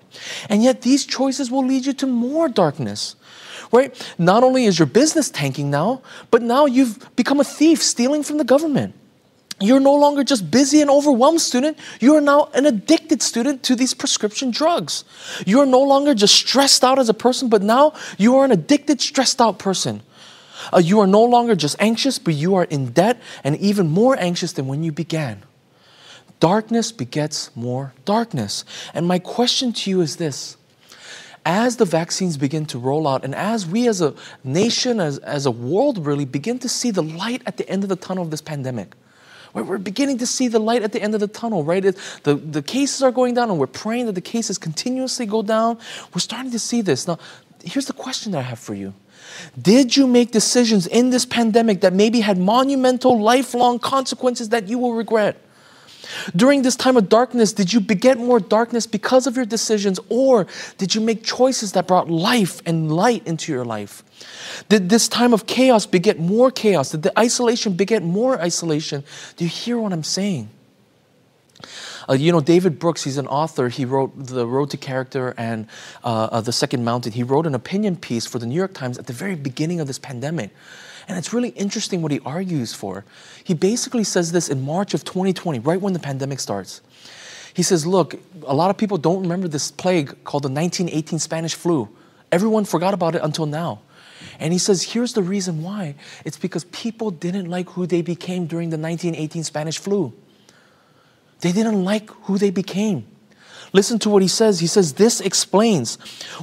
[0.49, 3.15] And yet, these choices will lead you to more darkness
[3.71, 4.15] right?
[4.17, 6.01] Not only is your business tanking now,
[6.31, 8.95] but now you've become a thief stealing from the government.
[9.59, 11.77] You're no longer just busy and overwhelmed student.
[11.99, 15.03] You are now an addicted student to these prescription drugs.
[15.47, 18.51] You are no longer just stressed out as a person, but now you are an
[18.51, 20.03] addicted, stressed out person.
[20.71, 24.15] Uh, you are no longer just anxious, but you are in debt and even more
[24.19, 25.41] anxious than when you began.
[26.39, 28.63] Darkness begets more darkness.
[28.93, 30.55] And my question to you is this
[31.47, 35.45] as the vaccines begin to roll out, and as we as a nation, as, as
[35.45, 38.31] a world really begin to see the light at the end of the tunnel of
[38.31, 38.95] this pandemic,
[39.61, 41.83] we're beginning to see the light at the end of the tunnel, right?
[41.83, 45.41] It, the, the cases are going down, and we're praying that the cases continuously go
[45.41, 45.77] down.
[46.13, 47.07] We're starting to see this.
[47.07, 47.19] Now,
[47.63, 48.93] here's the question that I have for you.
[49.61, 54.77] Did you make decisions in this pandemic that maybe had monumental, lifelong consequences that you
[54.77, 55.37] will regret?
[56.35, 60.47] During this time of darkness, did you beget more darkness because of your decisions, or
[60.77, 64.03] did you make choices that brought life and light into your life?
[64.69, 66.91] Did this time of chaos beget more chaos?
[66.91, 69.03] Did the isolation beget more isolation?
[69.35, 70.49] Do you hear what I'm saying?
[72.09, 73.67] Uh, you know, David Brooks, he's an author.
[73.67, 75.67] He wrote The Road to Character and
[76.03, 77.13] uh, uh, The Second Mountain.
[77.13, 79.87] He wrote an opinion piece for the New York Times at the very beginning of
[79.87, 80.51] this pandemic.
[81.07, 83.05] And it's really interesting what he argues for.
[83.43, 86.81] He basically says this in March of 2020, right when the pandemic starts.
[87.53, 91.55] He says, Look, a lot of people don't remember this plague called the 1918 Spanish
[91.55, 91.89] flu.
[92.31, 93.79] Everyone forgot about it until now.
[94.39, 95.95] And he says, here's the reason why.
[96.25, 100.13] It's because people didn't like who they became during the 1918 Spanish flu.
[101.41, 103.05] They didn't like who they became.
[103.77, 104.59] Listen to what he says.
[104.59, 105.97] He says, This explains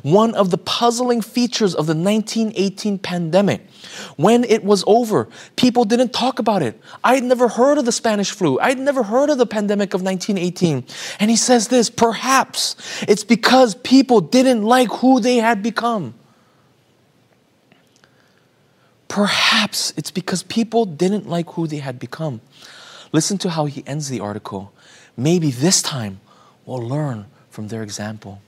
[0.05, 3.69] one of the puzzling features of the 1918 pandemic.
[4.17, 6.81] When it was over, people didn't talk about it.
[7.03, 8.61] I'd never heard of the Spanish flu.
[8.61, 10.85] I'd never heard of the pandemic of 1918.
[11.19, 12.77] And he says this perhaps
[13.09, 16.15] it's because people didn't like who they had become.
[19.09, 22.43] Perhaps it's because people didn't like who they had become.
[23.11, 24.73] Listen to how he ends the article.
[25.17, 26.21] Maybe this time
[26.67, 28.41] will learn from their example.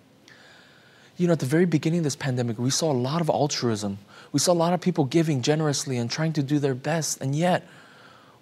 [1.16, 3.98] You know, at the very beginning of this pandemic, we saw a lot of altruism.
[4.32, 7.22] We saw a lot of people giving generously and trying to do their best.
[7.22, 7.66] And yet,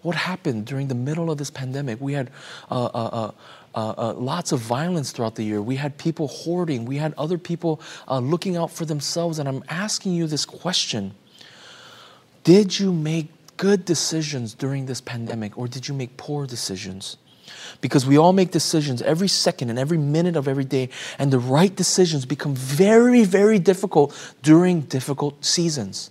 [0.03, 2.01] what happened during the middle of this pandemic?
[2.01, 2.31] We had
[2.71, 3.33] uh, uh,
[3.75, 5.63] uh, uh lots of violence throughout the year.
[5.63, 6.85] We had people hoarding.
[6.85, 9.39] We had other people uh, looking out for themselves.
[9.39, 11.15] And I'm asking you this question
[12.43, 17.17] Did you make good decisions during this pandemic, or did you make poor decisions?
[17.81, 20.89] Because we all make decisions every second and every minute of every day,
[21.19, 26.11] and the right decisions become very, very difficult during difficult seasons.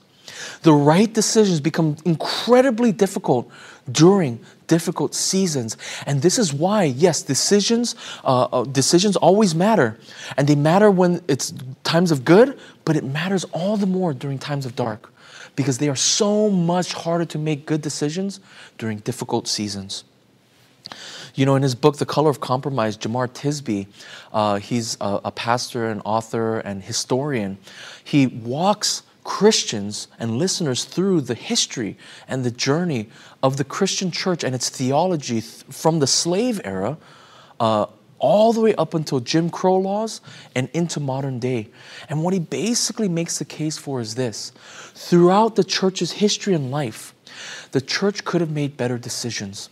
[0.63, 3.49] The right decisions become incredibly difficult
[3.91, 9.97] during difficult seasons, and this is why, yes, decisions uh, uh, decisions always matter,
[10.37, 14.39] and they matter when it's times of good, but it matters all the more during
[14.39, 15.11] times of dark,
[15.55, 18.39] because they are so much harder to make good decisions
[18.77, 20.03] during difficult seasons.
[21.35, 23.87] You know, in his book, The Color of Compromise, Jemar Tisby,
[24.31, 27.57] uh, he's a, a pastor and author and historian.
[28.03, 33.09] He walks Christians and listeners through the history and the journey
[33.41, 36.97] of the Christian church and its theology th- from the slave era
[37.59, 37.87] uh,
[38.19, 40.21] all the way up until Jim Crow laws
[40.55, 41.69] and into modern day.
[42.09, 44.51] And what he basically makes the case for is this
[44.93, 47.15] throughout the church's history and life,
[47.71, 49.69] the church could have made better decisions.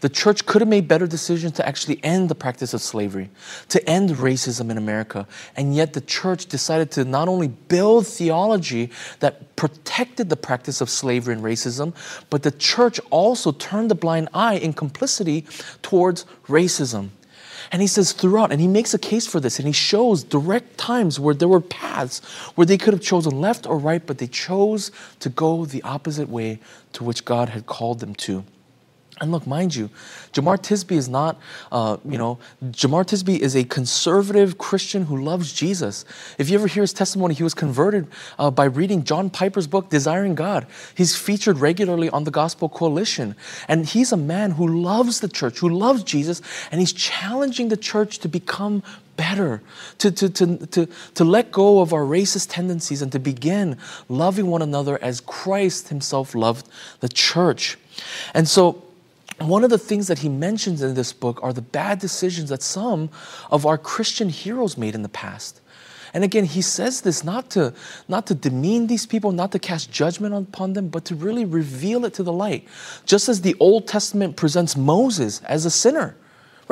[0.00, 3.30] The church could have made better decisions to actually end the practice of slavery,
[3.68, 5.26] to end racism in America.
[5.56, 10.90] And yet the church decided to not only build theology that protected the practice of
[10.90, 11.94] slavery and racism,
[12.30, 15.46] but the church also turned a blind eye in complicity
[15.82, 17.10] towards racism.
[17.70, 20.76] And he says throughout, and he makes a case for this, and he shows direct
[20.76, 22.18] times where there were paths
[22.54, 26.28] where they could have chosen left or right, but they chose to go the opposite
[26.28, 26.60] way
[26.92, 28.44] to which God had called them to.
[29.20, 29.90] And look, mind you,
[30.32, 31.38] Jemar Tisby is not,
[31.70, 36.06] uh, you know, Jemar Tisby is a conservative Christian who loves Jesus.
[36.38, 38.06] If you ever hear his testimony, he was converted
[38.38, 40.66] uh, by reading John Piper's book, Desiring God.
[40.96, 43.36] He's featured regularly on the Gospel Coalition.
[43.68, 46.40] And he's a man who loves the church, who loves Jesus,
[46.70, 48.82] and he's challenging the church to become
[49.16, 49.62] better,
[49.98, 53.76] to, to, to, to, to let go of our racist tendencies and to begin
[54.08, 56.66] loving one another as Christ himself loved
[57.00, 57.76] the church.
[58.32, 58.82] And so,
[59.38, 62.62] one of the things that he mentions in this book are the bad decisions that
[62.62, 63.10] some
[63.50, 65.60] of our Christian heroes made in the past.
[66.14, 67.72] And again, he says this not to,
[68.06, 72.04] not to demean these people, not to cast judgment upon them, but to really reveal
[72.04, 72.68] it to the light.
[73.06, 76.16] Just as the Old Testament presents Moses as a sinner.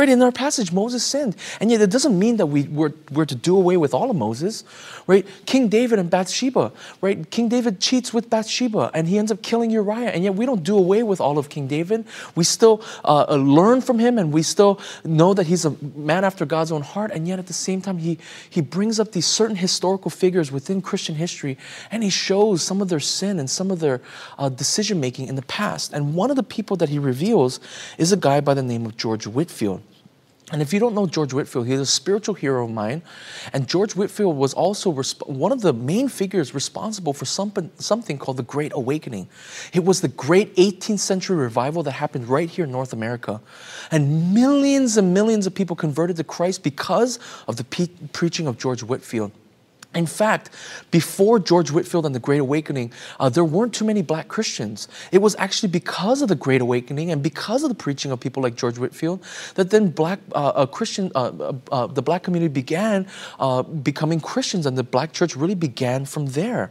[0.00, 1.36] Right, in our passage, Moses sinned.
[1.60, 4.16] And yet, it doesn't mean that we were, were to do away with all of
[4.16, 4.64] Moses.
[5.06, 5.26] Right?
[5.44, 6.72] King David and Bathsheba,
[7.02, 7.30] right?
[7.30, 10.08] King David cheats with Bathsheba and he ends up killing Uriah.
[10.08, 12.06] And yet, we don't do away with all of King David.
[12.34, 16.24] We still uh, uh, learn from him and we still know that he's a man
[16.24, 17.10] after God's own heart.
[17.10, 18.16] And yet, at the same time, he,
[18.48, 21.58] he brings up these certain historical figures within Christian history
[21.90, 24.00] and he shows some of their sin and some of their
[24.38, 25.92] uh, decision making in the past.
[25.92, 27.60] And one of the people that he reveals
[27.98, 29.82] is a guy by the name of George Whitefield.
[30.52, 33.02] And if you don't know George Whitefield, he's a spiritual hero of mine.
[33.52, 34.90] And George Whitefield was also
[35.26, 39.28] one of the main figures responsible for something, something called the Great Awakening.
[39.72, 43.40] It was the great 18th century revival that happened right here in North America.
[43.92, 48.82] And millions and millions of people converted to Christ because of the preaching of George
[48.82, 49.30] Whitefield.
[49.92, 50.50] In fact,
[50.92, 54.86] before George Whitefield and the Great Awakening, uh, there weren't too many black Christians.
[55.10, 58.40] It was actually because of the Great Awakening and because of the preaching of people
[58.40, 59.24] like George Whitefield
[59.56, 63.08] that then black uh, Christian, uh, uh, uh, the black community began
[63.40, 66.70] uh, becoming Christians, and the black church really began from there.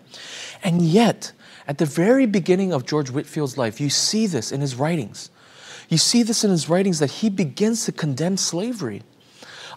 [0.64, 1.34] And yet,
[1.68, 5.30] at the very beginning of George Whitefield's life, you see this in his writings.
[5.90, 9.04] You see this in his writings that he begins to condemn slavery.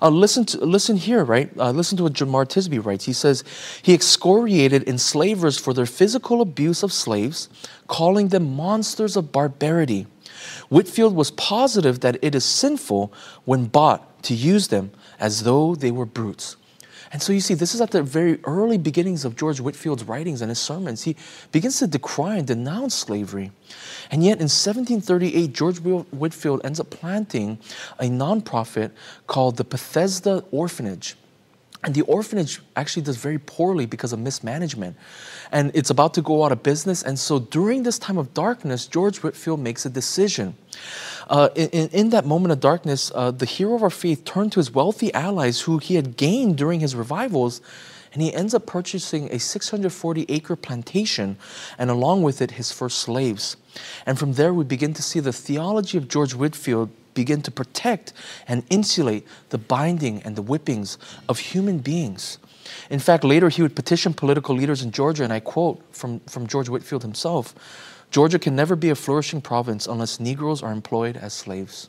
[0.02, 1.48] Uh, listen, to, listen here, right?
[1.56, 3.04] Uh, listen to what Jemar Tisby writes.
[3.04, 3.44] He says,
[3.82, 7.48] He excoriated enslavers for their physical abuse of slaves,
[7.86, 10.08] calling them monsters of barbarity.
[10.70, 13.12] Whitefield was positive that it is sinful
[13.44, 14.90] when bought to use them
[15.20, 16.56] as though they were brutes.
[17.12, 20.40] And so you see, this is at the very early beginnings of George Whitefield's writings
[20.40, 21.02] and his sermons.
[21.02, 21.14] He
[21.52, 23.52] begins to decry and denounce slavery.
[24.10, 27.58] And yet in 1738, George Whitefield ends up planting
[27.98, 28.92] a nonprofit
[29.26, 31.16] called the Bethesda Orphanage.
[31.84, 34.96] And the orphanage actually does very poorly because of mismanagement.
[35.52, 37.02] And it's about to go out of business.
[37.02, 40.56] And so during this time of darkness, George Whitefield makes a decision.
[41.28, 44.60] Uh, in, in, that moment of darkness, uh, the hero of our faith turned to
[44.60, 47.60] his wealthy allies who he had gained during his revivals,
[48.12, 51.36] and he ends up purchasing a 640 acre plantation,
[51.78, 53.56] and along with it, his first slaves.
[54.04, 58.12] And from there, we begin to see the theology of George Whitefield begin to protect
[58.48, 60.98] and insulate the binding and the whippings
[61.28, 62.38] of human beings.
[62.90, 66.46] In fact, later he would petition political leaders in Georgia, and I quote from, from
[66.46, 67.54] George Whitefield himself
[68.10, 71.88] Georgia can never be a flourishing province unless Negroes are employed as slaves.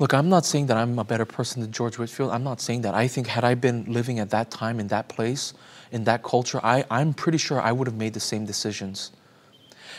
[0.00, 2.32] Look, I'm not saying that I'm a better person than George Whitefield.
[2.32, 2.94] I'm not saying that.
[2.94, 5.54] I think, had I been living at that time in that place,
[5.92, 9.12] in that culture, I, I'm pretty sure I would have made the same decisions.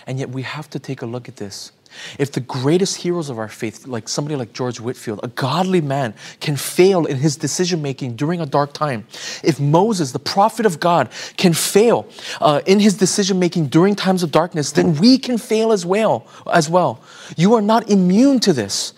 [0.06, 1.72] And yet we have to take a look at this.
[2.20, 6.14] If the greatest heroes of our faith, like somebody like George Whitefield, a godly man,
[6.40, 9.06] can fail in his decision making during a dark time,
[9.44, 12.08] if Moses, the prophet of God, can fail
[12.42, 16.28] uh, in his decision making during times of darkness, then we can fail as well.
[16.52, 17.02] As well,
[17.38, 18.94] you are not immune to this.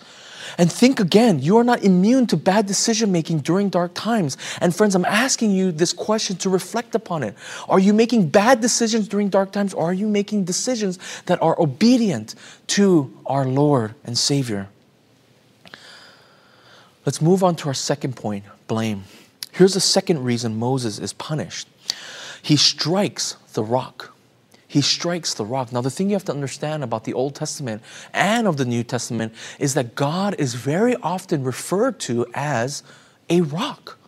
[0.58, 4.36] And think again, you are not immune to bad decision making during dark times.
[4.60, 7.36] And friends, I'm asking you this question to reflect upon it.
[7.68, 11.58] Are you making bad decisions during dark times, or are you making decisions that are
[11.60, 12.34] obedient
[12.68, 14.68] to our Lord and Savior?
[17.06, 19.04] Let's move on to our second point blame.
[19.52, 21.68] Here's the second reason Moses is punished
[22.42, 24.14] he strikes the rock
[24.68, 25.72] he strikes the rock.
[25.72, 28.84] Now, the thing you have to understand about the Old Testament and of the New
[28.84, 32.82] Testament is that God is very often referred to as
[33.30, 33.98] a rock.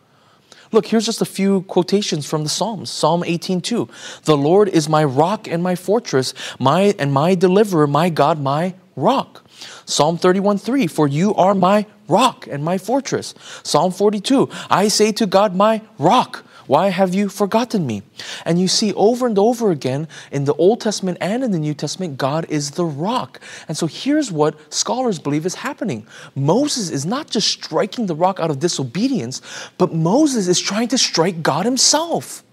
[0.71, 2.91] Look, here's just a few quotations from the Psalms.
[2.91, 3.89] Psalm 18:2.
[4.25, 8.75] The Lord is my rock and my fortress, my and my deliverer, my God, my
[8.95, 9.43] rock.
[9.85, 10.87] Psalm 31:3.
[10.87, 13.35] For you are my rock and my fortress.
[13.63, 14.49] Psalm 42.
[14.69, 18.05] I say to God, my rock, why have you forgotten me?
[18.45, 21.75] And you see over and over again in the Old Testament and in the New
[21.75, 23.41] Testament, God is the rock.
[23.67, 26.07] And so here's what scholars believe is happening
[26.37, 29.43] Moses is not just striking the rock out of disobedience,
[29.79, 32.45] but Moses is trying to strike God himself.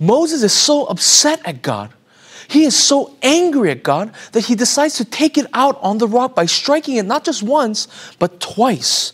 [0.00, 1.92] Moses is so upset at God.
[2.48, 6.08] He is so angry at God that he decides to take it out on the
[6.08, 7.86] rock by striking it not just once,
[8.18, 9.12] but twice.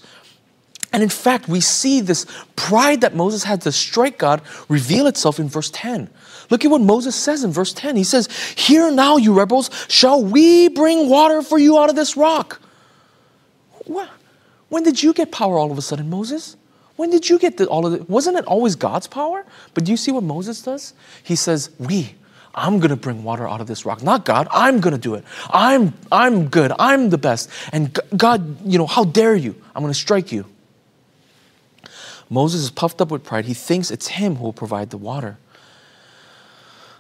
[0.93, 5.39] And in fact, we see this pride that Moses had to strike God reveal itself
[5.39, 6.11] in verse 10.
[6.51, 7.97] Look at what Moses says in verse 10.
[7.97, 12.17] He says, Hear now, you rebels, shall we bring water for you out of this
[12.17, 12.61] rock?
[14.69, 16.57] When did you get power all of a sudden, Moses?
[16.97, 18.09] When did you get the, all of it?
[18.09, 19.45] Wasn't it always God's power?
[19.75, 20.95] But do you see what Moses does?
[21.23, 22.15] He says, We.
[22.55, 24.03] I'm going to bring water out of this rock.
[24.03, 24.47] Not God.
[24.51, 25.25] I'm going to do it.
[25.49, 26.71] I'm, I'm good.
[26.79, 27.49] I'm the best.
[27.73, 29.55] And God, you know, how dare you?
[29.75, 30.45] I'm going to strike you.
[32.33, 33.45] Moses is puffed up with pride.
[33.45, 35.37] He thinks it's him who will provide the water,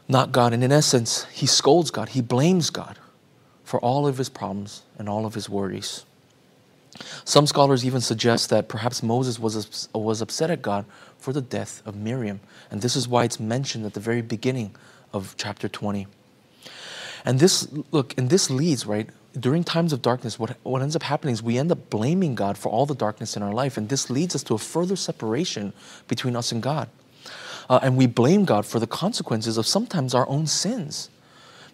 [0.06, 0.52] not God.
[0.52, 2.10] And in essence, he scolds God.
[2.10, 2.98] He blames God
[3.64, 6.04] for all of his problems and all of his worries.
[7.24, 10.84] Some scholars even suggest that perhaps Moses was, was upset at God
[11.16, 12.40] for the death of Miriam.
[12.70, 14.76] And this is why it's mentioned at the very beginning
[15.14, 16.06] of chapter 20.
[17.24, 19.08] And this, look, and this leads, right?
[19.38, 22.58] During times of darkness, what, what ends up happening is we end up blaming God
[22.58, 23.76] for all the darkness in our life.
[23.76, 25.72] And this leads us to a further separation
[26.06, 26.88] between us and God.
[27.68, 31.08] Uh, and we blame God for the consequences of sometimes our own sins.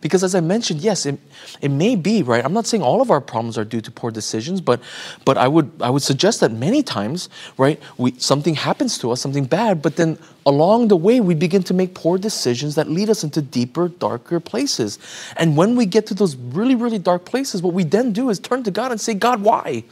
[0.00, 1.18] Because as I mentioned, yes, it,
[1.60, 2.44] it may be, right?
[2.44, 4.80] I'm not saying all of our problems are due to poor decisions, but
[5.24, 9.20] but I would I would suggest that many times, right, we something happens to us,
[9.20, 13.10] something bad, but then along the way we begin to make poor decisions that lead
[13.10, 15.00] us into deeper, darker places.
[15.36, 18.38] And when we get to those really, really dark places, what we then do is
[18.38, 19.82] turn to God and say, God, why?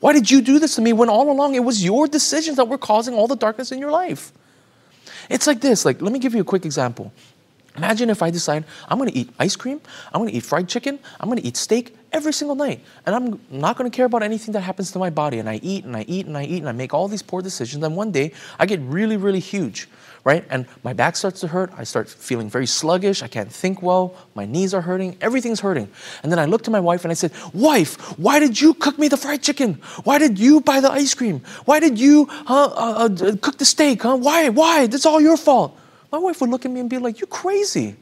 [0.00, 2.68] Why did you do this to me when all along it was your decisions that
[2.68, 4.32] were causing all the darkness in your life?
[5.30, 7.12] It's like this, like let me give you a quick example.
[7.76, 9.80] Imagine if I decide I'm going to eat ice cream,
[10.12, 13.14] I'm going to eat fried chicken, I'm going to eat steak every single night, and
[13.14, 15.38] I'm not going to care about anything that happens to my body.
[15.38, 17.40] And I eat and I eat and I eat and I make all these poor
[17.40, 17.82] decisions.
[17.82, 19.88] And one day I get really, really huge,
[20.22, 20.44] right?
[20.50, 21.72] And my back starts to hurt.
[21.74, 23.22] I start feeling very sluggish.
[23.22, 24.16] I can't think well.
[24.34, 25.16] My knees are hurting.
[25.22, 25.88] Everything's hurting.
[26.22, 28.98] And then I look to my wife and I said, Wife, why did you cook
[28.98, 29.80] me the fried chicken?
[30.04, 31.40] Why did you buy the ice cream?
[31.64, 34.02] Why did you uh, uh, uh, cook the steak?
[34.02, 34.16] Huh?
[34.16, 34.50] Why?
[34.50, 34.86] Why?
[34.88, 35.78] That's all your fault.
[36.12, 37.96] My wife would look at me and be like, You're crazy.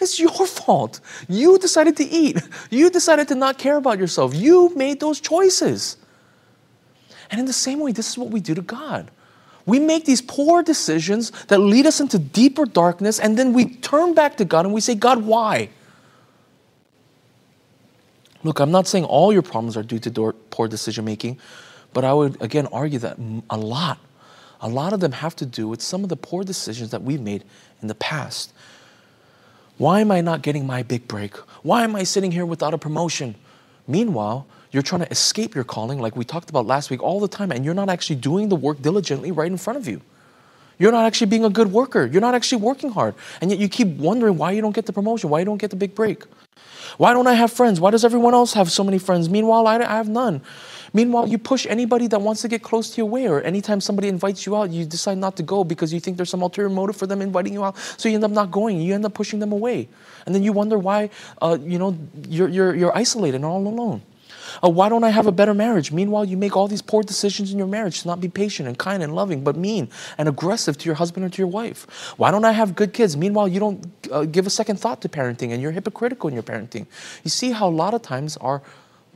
[0.00, 1.00] It's your fault.
[1.28, 2.40] You decided to eat.
[2.70, 4.32] You decided to not care about yourself.
[4.32, 5.96] You made those choices.
[7.30, 9.10] And in the same way, this is what we do to God.
[9.66, 14.14] We make these poor decisions that lead us into deeper darkness, and then we turn
[14.14, 15.68] back to God and we say, God, why?
[18.44, 21.38] Look, I'm not saying all your problems are due to poor decision making,
[21.92, 23.18] but I would again argue that
[23.50, 23.98] a lot
[24.60, 27.20] a lot of them have to do with some of the poor decisions that we've
[27.20, 27.44] made
[27.80, 28.52] in the past.
[29.76, 31.36] Why am I not getting my big break?
[31.62, 33.36] Why am I sitting here without a promotion?
[33.86, 37.28] Meanwhile, you're trying to escape your calling, like we talked about last week, all the
[37.28, 40.02] time, and you're not actually doing the work diligently right in front of you.
[40.78, 42.06] You're not actually being a good worker.
[42.06, 43.14] You're not actually working hard.
[43.40, 45.70] And yet you keep wondering why you don't get the promotion, why you don't get
[45.70, 46.24] the big break.
[46.98, 47.80] Why don't I have friends?
[47.80, 49.28] Why does everyone else have so many friends?
[49.28, 50.40] Meanwhile, I, have none.
[50.92, 54.08] Meanwhile, you push anybody that wants to get close to your way, or anytime somebody
[54.08, 56.96] invites you out, you decide not to go because you think there's some ulterior motive
[56.96, 57.76] for them inviting you out.
[57.96, 58.80] So you end up not going.
[58.80, 59.88] You end up pushing them away.
[60.26, 61.10] And then you wonder why,
[61.42, 61.96] uh, you know,
[62.28, 64.02] you're, you're, you're isolated and all alone.
[64.62, 65.92] Uh, why don't I have a better marriage?
[65.92, 68.78] Meanwhile, you make all these poor decisions in your marriage to not be patient and
[68.78, 72.14] kind and loving, but mean and aggressive to your husband or to your wife.
[72.16, 73.16] Why don't I have good kids?
[73.16, 76.42] Meanwhile, you don't uh, give a second thought to parenting and you're hypocritical in your
[76.42, 76.86] parenting.
[77.24, 78.62] You see how a lot of times our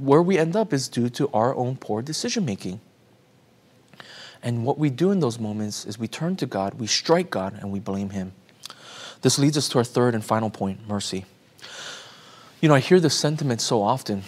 [0.03, 2.81] where we end up is due to our own poor decision making.
[4.43, 7.57] And what we do in those moments is we turn to God, we strike God,
[7.61, 8.33] and we blame Him.
[9.21, 11.25] This leads us to our third and final point mercy.
[12.61, 14.25] You know, I hear this sentiment so often.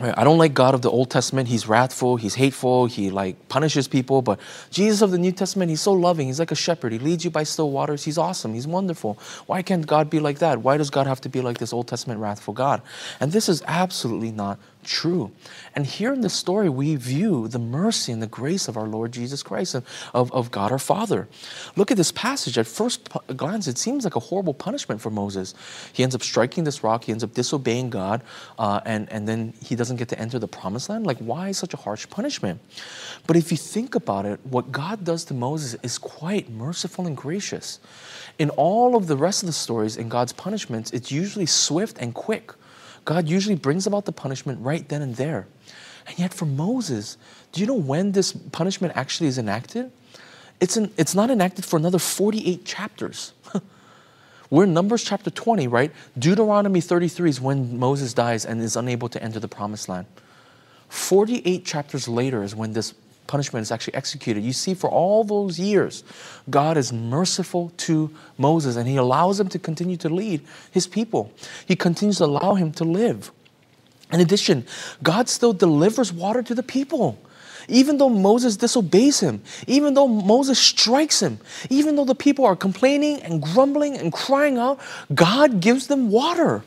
[0.00, 1.48] I don't like God of the Old Testament.
[1.48, 4.22] He's wrathful, he's hateful, he like punishes people.
[4.22, 4.38] But
[4.70, 6.28] Jesus of the New Testament, he's so loving.
[6.28, 6.92] He's like a shepherd.
[6.92, 8.04] He leads you by still waters.
[8.04, 8.54] He's awesome.
[8.54, 9.18] He's wonderful.
[9.46, 10.62] Why can't God be like that?
[10.62, 12.80] Why does God have to be like this Old Testament wrathful God?
[13.18, 15.32] And this is absolutely not true.
[15.74, 19.12] And here in the story, we view the mercy and the grace of our Lord
[19.12, 21.28] Jesus Christ and of, of God our Father.
[21.76, 22.58] Look at this passage.
[22.58, 25.54] At first glance, it seems like a horrible punishment for Moses.
[25.92, 28.22] He ends up striking this rock, he ends up disobeying God,
[28.58, 31.06] uh, and, and then he doesn't get to enter the promised land.
[31.06, 32.60] Like, why such a harsh punishment?
[33.26, 37.16] But if you think about it, what God does to Moses is quite merciful and
[37.16, 37.80] gracious.
[38.38, 42.14] In all of the rest of the stories in God's punishments, it's usually swift and
[42.14, 42.52] quick.
[43.08, 45.46] God usually brings about the punishment right then and there.
[46.06, 47.16] And yet, for Moses,
[47.52, 49.90] do you know when this punishment actually is enacted?
[50.60, 53.32] It's, in, it's not enacted for another 48 chapters.
[54.50, 55.90] We're in Numbers chapter 20, right?
[56.18, 60.04] Deuteronomy 33 is when Moses dies and is unable to enter the promised land.
[60.90, 62.92] 48 chapters later is when this
[63.28, 64.42] punishment is actually executed.
[64.42, 66.02] You see, for all those years,
[66.50, 70.40] God is merciful to Moses and he allows him to continue to lead
[70.72, 71.30] his people.
[71.66, 73.30] He continues to allow him to live.
[74.10, 74.66] In addition,
[75.02, 77.18] God still delivers water to the people.
[77.68, 82.56] Even though Moses disobeys him, even though Moses strikes him, even though the people are
[82.56, 84.80] complaining and grumbling and crying out,
[85.14, 86.64] God gives them water.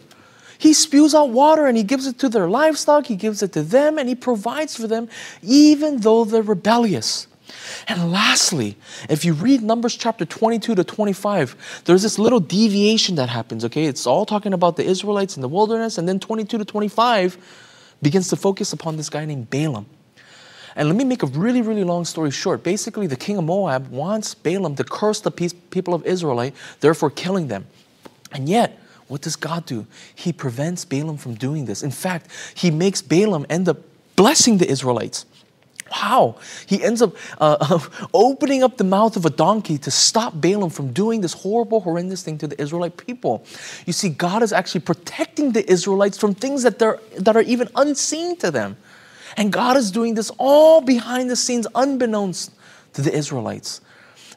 [0.62, 3.64] He spews out water and he gives it to their livestock, he gives it to
[3.64, 5.09] them, and he provides for them,
[5.41, 7.26] even though they're rebellious.
[7.88, 8.78] And lastly,
[9.09, 13.86] if you read Numbers chapter 22 to 25, there's this little deviation that happens, okay?
[13.86, 17.39] It's all talking about the Israelites in the wilderness, and then 22 to 25
[18.03, 19.88] begins to focus upon this guy named Balaam.
[20.76, 22.62] And let me make a really, really long story short.
[22.62, 27.47] Basically, the king of Moab wants Balaam to curse the people of Israelite, therefore killing
[27.47, 27.66] them.
[28.32, 28.78] And yet,
[29.12, 29.86] what does God do?
[30.16, 31.84] He prevents Balaam from doing this.
[31.84, 33.80] In fact, he makes Balaam end up
[34.16, 35.26] blessing the Israelites.
[35.89, 36.38] How?
[36.66, 37.80] He ends up uh,
[38.14, 42.24] opening up the mouth of a donkey to stop Balaam from doing this horrible, horrendous
[42.24, 43.43] thing to the Israelite people.
[43.86, 47.68] You see, God is actually protecting the Israelites from things that, they're, that are even
[47.76, 48.78] unseen to them.
[49.36, 52.53] And God is doing this all behind the scenes, unbeknownst
[52.93, 53.82] to the Israelites.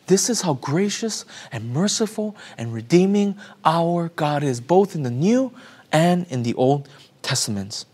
[0.07, 5.53] This is how gracious and merciful and redeeming our God is, both in the New
[5.93, 6.89] and in the Old
[7.23, 7.87] Testaments.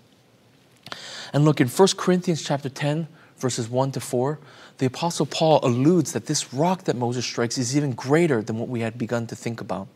[1.33, 3.07] And look in 1 Corinthians chapter 10,
[3.37, 4.39] verses 1 to 4,
[4.79, 8.69] the Apostle Paul alludes that this rock that Moses strikes is even greater than what
[8.69, 9.89] we had begun to think about.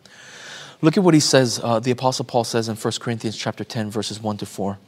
[0.84, 3.90] Look at what he says, uh, the Apostle Paul says in 1 Corinthians chapter 10,
[3.90, 4.78] verses 1 to 4.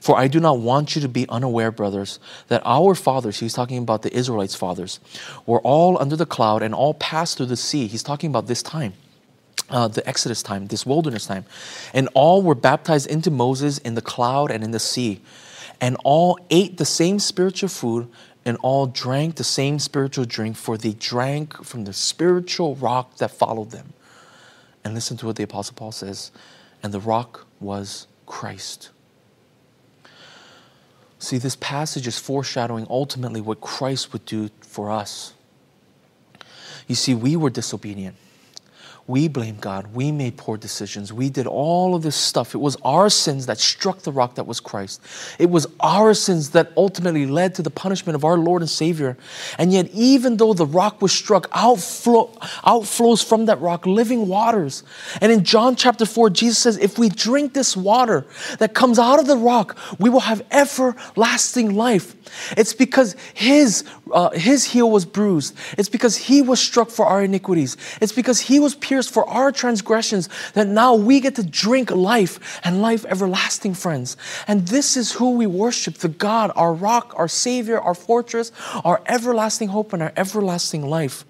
[0.00, 3.78] For I do not want you to be unaware, brothers, that our fathers, he's talking
[3.78, 5.00] about the Israelites' fathers,
[5.44, 7.88] were all under the cloud and all passed through the sea.
[7.88, 8.92] He's talking about this time.
[9.68, 11.44] Uh, the Exodus time, this wilderness time.
[11.92, 15.22] And all were baptized into Moses in the cloud and in the sea.
[15.80, 18.08] And all ate the same spiritual food
[18.44, 23.32] and all drank the same spiritual drink, for they drank from the spiritual rock that
[23.32, 23.92] followed them.
[24.84, 26.32] And listen to what the Apostle Paul says.
[26.82, 28.90] And the rock was Christ.
[31.18, 35.34] See, this passage is foreshadowing ultimately what Christ would do for us.
[36.88, 38.16] You see, we were disobedient.
[39.12, 39.94] We blame God.
[39.94, 41.12] We made poor decisions.
[41.12, 42.54] We did all of this stuff.
[42.54, 45.02] It was our sins that struck the rock that was Christ.
[45.38, 49.18] It was our sins that ultimately led to the punishment of our Lord and Savior.
[49.58, 52.28] And yet, even though the rock was struck, outflow,
[52.64, 54.82] outflows from that rock living waters.
[55.20, 58.24] And in John chapter 4, Jesus says, If we drink this water
[58.60, 62.16] that comes out of the rock, we will have everlasting life.
[62.56, 65.56] It's because his, uh, his heel was bruised.
[65.76, 67.76] It's because he was struck for our iniquities.
[68.00, 71.90] It's because he was pierced pierced for our transgressions, that now we get to drink
[71.90, 74.16] life and life everlasting, friends.
[74.46, 78.52] And this is who we worship the God, our rock, our Savior, our fortress,
[78.84, 81.24] our everlasting hope, and our everlasting life.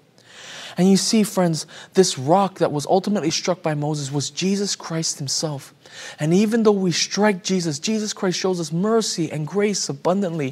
[0.77, 5.19] And you see, friends, this rock that was ultimately struck by Moses was Jesus Christ
[5.19, 5.73] Himself.
[6.19, 10.51] And even though we strike Jesus, Jesus Christ shows us mercy and grace abundantly.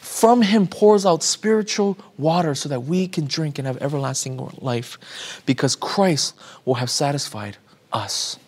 [0.00, 5.42] From Him pours out spiritual water so that we can drink and have everlasting life
[5.46, 7.56] because Christ will have satisfied
[7.92, 8.38] us.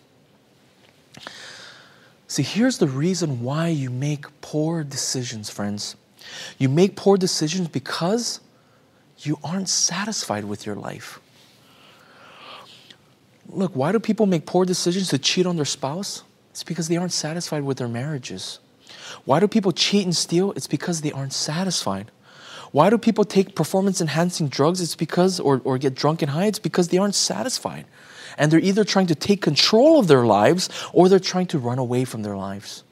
[2.27, 5.95] See, here's the reason why you make poor decisions, friends.
[6.57, 8.39] You make poor decisions because
[9.25, 11.19] you aren't satisfied with your life.
[13.47, 16.23] Look, why do people make poor decisions to cheat on their spouse?
[16.51, 18.59] It's because they aren't satisfied with their marriages.
[19.25, 20.51] Why do people cheat and steal?
[20.53, 22.11] It's because they aren't satisfied.
[22.71, 24.81] Why do people take performance enhancing drugs?
[24.81, 27.85] It's because, or, or get drunk and high, it's because they aren't satisfied.
[28.37, 31.79] And they're either trying to take control of their lives or they're trying to run
[31.79, 32.83] away from their lives.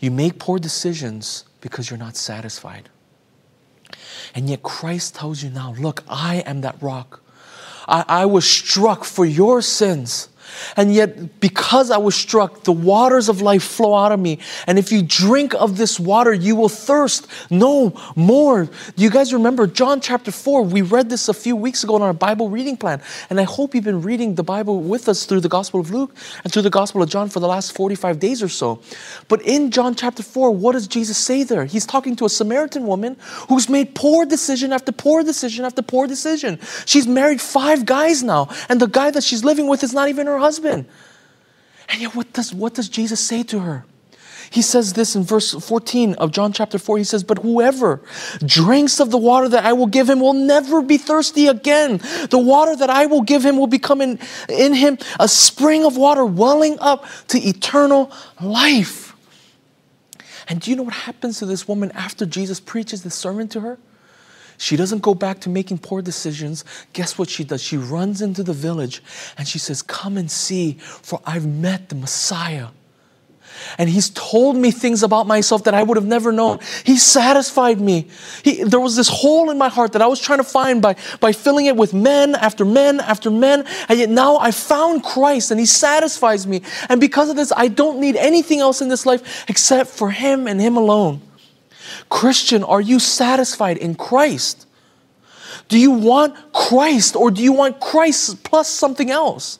[0.00, 2.88] You make poor decisions because you're not satisfied.
[4.38, 7.20] And yet Christ tells you now, look, I am that rock.
[7.88, 10.28] I, I was struck for your sins.
[10.76, 14.38] And yet, because I was struck, the waters of life flow out of me.
[14.66, 18.64] And if you drink of this water, you will thirst no more.
[18.64, 20.62] Do you guys remember John chapter 4?
[20.62, 23.00] We read this a few weeks ago in our Bible reading plan.
[23.30, 26.14] And I hope you've been reading the Bible with us through the Gospel of Luke
[26.44, 28.80] and through the Gospel of John for the last 45 days or so.
[29.28, 31.64] But in John chapter 4, what does Jesus say there?
[31.64, 33.16] He's talking to a Samaritan woman
[33.48, 36.58] who's made poor decision after poor decision after poor decision.
[36.86, 40.26] She's married five guys now, and the guy that she's living with is not even
[40.26, 40.86] her husband husband.
[41.90, 43.84] And yet, what does, what does Jesus say to her?
[44.50, 46.98] He says this in verse 14 of John chapter 4.
[46.98, 48.00] He says, But whoever
[48.44, 52.00] drinks of the water that I will give him will never be thirsty again.
[52.30, 54.18] The water that I will give him will become in,
[54.48, 58.10] in him a spring of water welling up to eternal
[58.40, 59.14] life.
[60.48, 63.60] And do you know what happens to this woman after Jesus preaches this sermon to
[63.60, 63.78] her?
[64.58, 66.64] She doesn't go back to making poor decisions.
[66.92, 67.62] Guess what she does?
[67.62, 69.02] She runs into the village
[69.38, 72.68] and she says, Come and see, for I've met the Messiah.
[73.76, 76.58] And he's told me things about myself that I would have never known.
[76.84, 78.08] He satisfied me.
[78.42, 80.96] He, there was this hole in my heart that I was trying to find by,
[81.20, 83.64] by filling it with men after men after men.
[83.88, 86.62] And yet now I found Christ and he satisfies me.
[86.88, 90.46] And because of this, I don't need anything else in this life except for him
[90.46, 91.20] and him alone.
[92.08, 94.66] Christian, are you satisfied in Christ?
[95.68, 99.58] Do you want Christ or do you want Christ plus something else?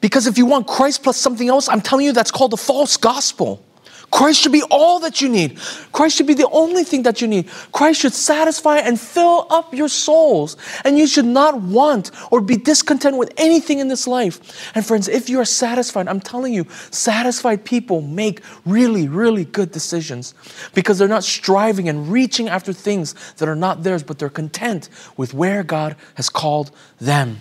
[0.00, 2.96] Because if you want Christ plus something else, I'm telling you that's called the false
[2.96, 3.64] gospel.
[4.10, 5.58] Christ should be all that you need.
[5.92, 7.48] Christ should be the only thing that you need.
[7.72, 10.56] Christ should satisfy and fill up your souls.
[10.84, 14.72] And you should not want or be discontent with anything in this life.
[14.74, 19.72] And friends, if you are satisfied, I'm telling you, satisfied people make really, really good
[19.72, 20.34] decisions
[20.74, 24.88] because they're not striving and reaching after things that are not theirs, but they're content
[25.16, 27.40] with where God has called them.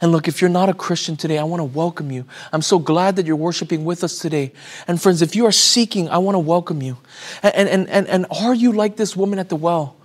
[0.00, 2.24] And look, if you're not a Christian today, I want to welcome you.
[2.52, 4.52] I'm so glad that you're worshiping with us today.
[4.86, 6.98] And friends, if you are seeking, I want to welcome you.
[7.42, 9.96] And, and, and, and are you like this woman at the well?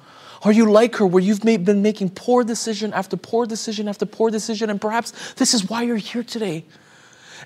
[0.43, 4.05] Are you like her where you've made, been making poor decision after poor decision after
[4.05, 4.69] poor decision?
[4.69, 6.65] And perhaps this is why you're here today.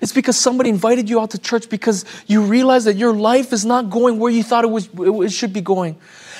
[0.00, 3.64] It's because somebody invited you out to church because you realize that your life is
[3.64, 5.96] not going where you thought it, was, it should be going.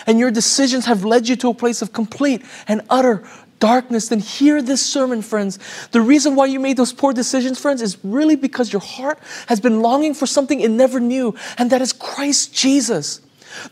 [0.06, 3.26] And your decisions have led you to a place of complete and utter
[3.58, 5.58] darkness, then hear this sermon, friends.
[5.92, 9.60] The reason why you made those poor decisions, friends, is really because your heart has
[9.60, 13.20] been longing for something it never knew, and that is Christ Jesus.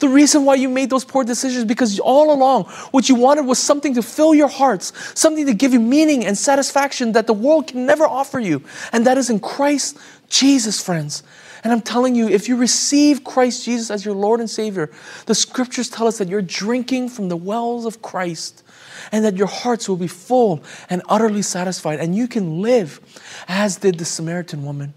[0.00, 3.58] The reason why you made those poor decisions because all along what you wanted was
[3.58, 7.66] something to fill your hearts, something to give you meaning and satisfaction that the world
[7.66, 8.62] can never offer you.
[8.92, 11.22] And that is in Christ Jesus, friends.
[11.62, 14.90] And I'm telling you, if you receive Christ Jesus as your Lord and Savior,
[15.26, 18.63] the scriptures tell us that you're drinking from the wells of Christ
[19.12, 23.00] and that your hearts will be full and utterly satisfied, and you can live
[23.48, 24.94] as did the Samaritan woman.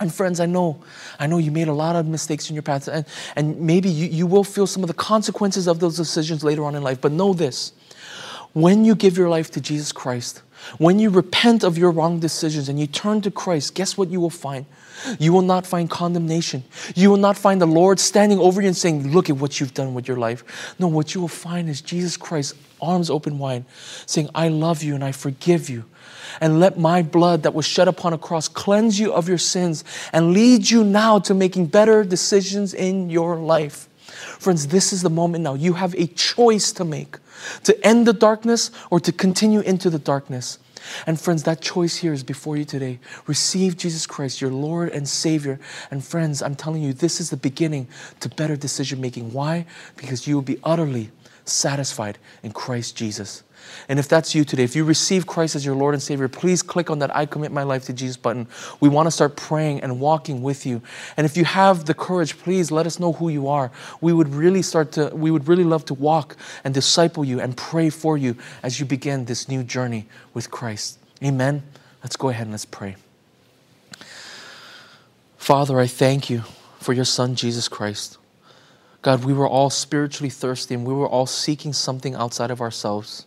[0.00, 0.80] And friends, I know,
[1.18, 3.04] I know you made a lot of mistakes in your past, and,
[3.34, 6.74] and maybe you, you will feel some of the consequences of those decisions later on
[6.76, 7.00] in life.
[7.00, 7.72] But know this
[8.52, 10.42] when you give your life to Jesus Christ,
[10.78, 14.20] when you repent of your wrong decisions and you turn to Christ, guess what you
[14.20, 14.66] will find?
[15.18, 16.64] You will not find condemnation.
[16.94, 19.74] You will not find the Lord standing over you and saying, Look at what you've
[19.74, 20.74] done with your life.
[20.78, 23.64] No, what you will find is Jesus Christ, arms open wide,
[24.06, 25.84] saying, I love you and I forgive you.
[26.40, 29.84] And let my blood that was shed upon a cross cleanse you of your sins
[30.12, 33.88] and lead you now to making better decisions in your life.
[34.38, 35.54] Friends, this is the moment now.
[35.54, 37.18] You have a choice to make
[37.64, 40.58] to end the darkness or to continue into the darkness.
[41.06, 42.98] And friends, that choice here is before you today.
[43.26, 45.58] Receive Jesus Christ, your Lord and Savior.
[45.90, 47.88] And friends, I'm telling you, this is the beginning
[48.20, 49.32] to better decision making.
[49.32, 49.66] Why?
[49.96, 51.10] Because you will be utterly
[51.44, 53.42] satisfied in Christ Jesus.
[53.88, 56.62] And if that's you today, if you receive Christ as your Lord and Savior, please
[56.62, 58.46] click on that I commit my life to Jesus button.
[58.80, 60.82] We want to start praying and walking with you.
[61.16, 63.70] And if you have the courage, please let us know who you are.
[64.00, 67.56] We would really start to, we would really love to walk and disciple you and
[67.56, 70.98] pray for you as you begin this new journey with Christ.
[71.22, 71.62] Amen.
[72.02, 72.96] Let's go ahead and let's pray.
[75.36, 76.42] Father, I thank you
[76.78, 78.18] for your Son, Jesus Christ.
[79.02, 83.24] God, we were all spiritually thirsty and we were all seeking something outside of ourselves.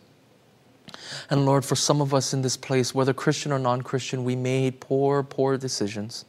[1.30, 4.36] And Lord, for some of us in this place, whether Christian or non Christian, we
[4.36, 6.24] made poor, poor decisions.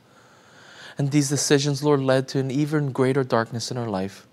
[0.98, 4.28] And these decisions, Lord, led to an even greater darkness in our life.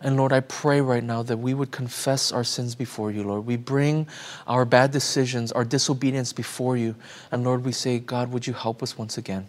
[0.00, 3.46] And Lord, I pray right now that we would confess our sins before you, Lord.
[3.46, 4.06] We bring
[4.46, 6.94] our bad decisions, our disobedience before you.
[7.32, 9.46] And Lord, we say, God, would you help us once again?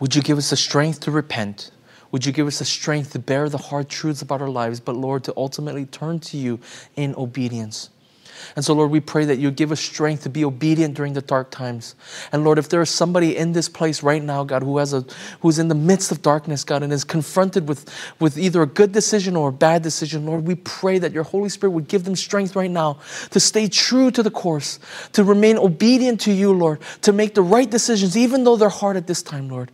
[0.00, 1.72] Would you give us the strength to repent?
[2.10, 4.96] Would you give us the strength to bear the hard truths about our lives, but
[4.96, 6.58] Lord, to ultimately turn to you
[6.96, 7.90] in obedience?
[8.56, 11.22] And so, Lord, we pray that you give us strength to be obedient during the
[11.22, 11.94] dark times.
[12.32, 15.04] And Lord, if there is somebody in this place right now, God, who has a
[15.40, 17.88] who's in the midst of darkness, God, and is confronted with,
[18.20, 21.48] with either a good decision or a bad decision, Lord, we pray that your Holy
[21.48, 22.98] Spirit would give them strength right now
[23.30, 24.78] to stay true to the course,
[25.12, 28.96] to remain obedient to you, Lord, to make the right decisions, even though they're hard
[28.96, 29.70] at this time, Lord.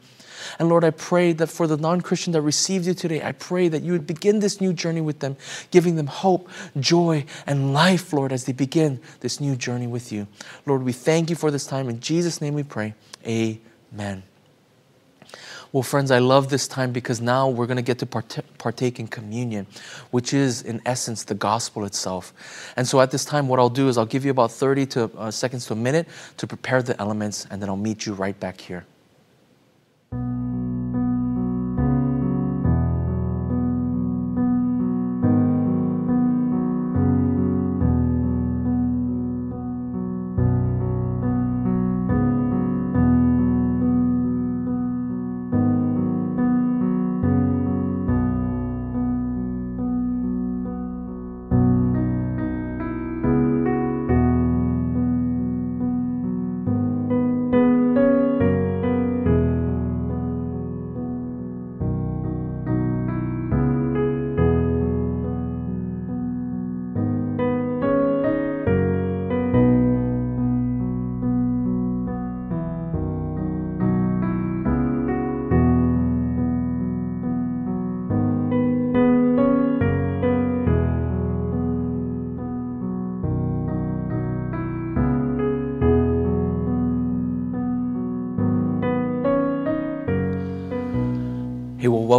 [0.58, 3.68] And Lord, I pray that for the non Christian that received you today, I pray
[3.68, 5.36] that you would begin this new journey with them,
[5.70, 6.48] giving them hope,
[6.78, 10.26] joy, and life, Lord, as they begin this new journey with you.
[10.66, 11.88] Lord, we thank you for this time.
[11.88, 12.94] In Jesus' name we pray.
[13.26, 14.22] Amen.
[15.74, 19.08] Well, friends, I love this time because now we're going to get to partake in
[19.08, 19.66] communion,
[20.12, 22.32] which is, in essence, the gospel itself.
[22.76, 25.10] And so at this time, what I'll do is I'll give you about 30 to,
[25.18, 28.38] uh, seconds to a minute to prepare the elements, and then I'll meet you right
[28.38, 28.86] back here.
[30.14, 30.73] Música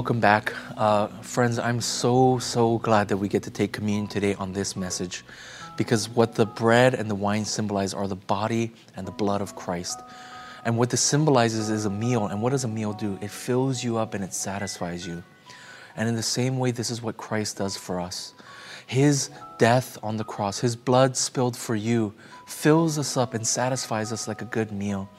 [0.05, 0.53] welcome back.
[0.77, 4.75] Uh, friends, I'm so, so glad that we get to take communion today on this
[4.75, 5.25] message
[5.77, 9.55] because what the bread and the wine symbolize are the body and the blood of
[9.55, 10.01] Christ.
[10.63, 12.27] And what this symbolizes is a meal.
[12.27, 13.17] And what does a meal do?
[13.19, 15.23] It fills you up and it satisfies you.
[15.95, 18.35] And in the same way, this is what Christ does for us.
[18.85, 22.13] His death on the cross, His blood spilled for you,
[22.45, 25.09] fills us up and satisfies us like a good meal.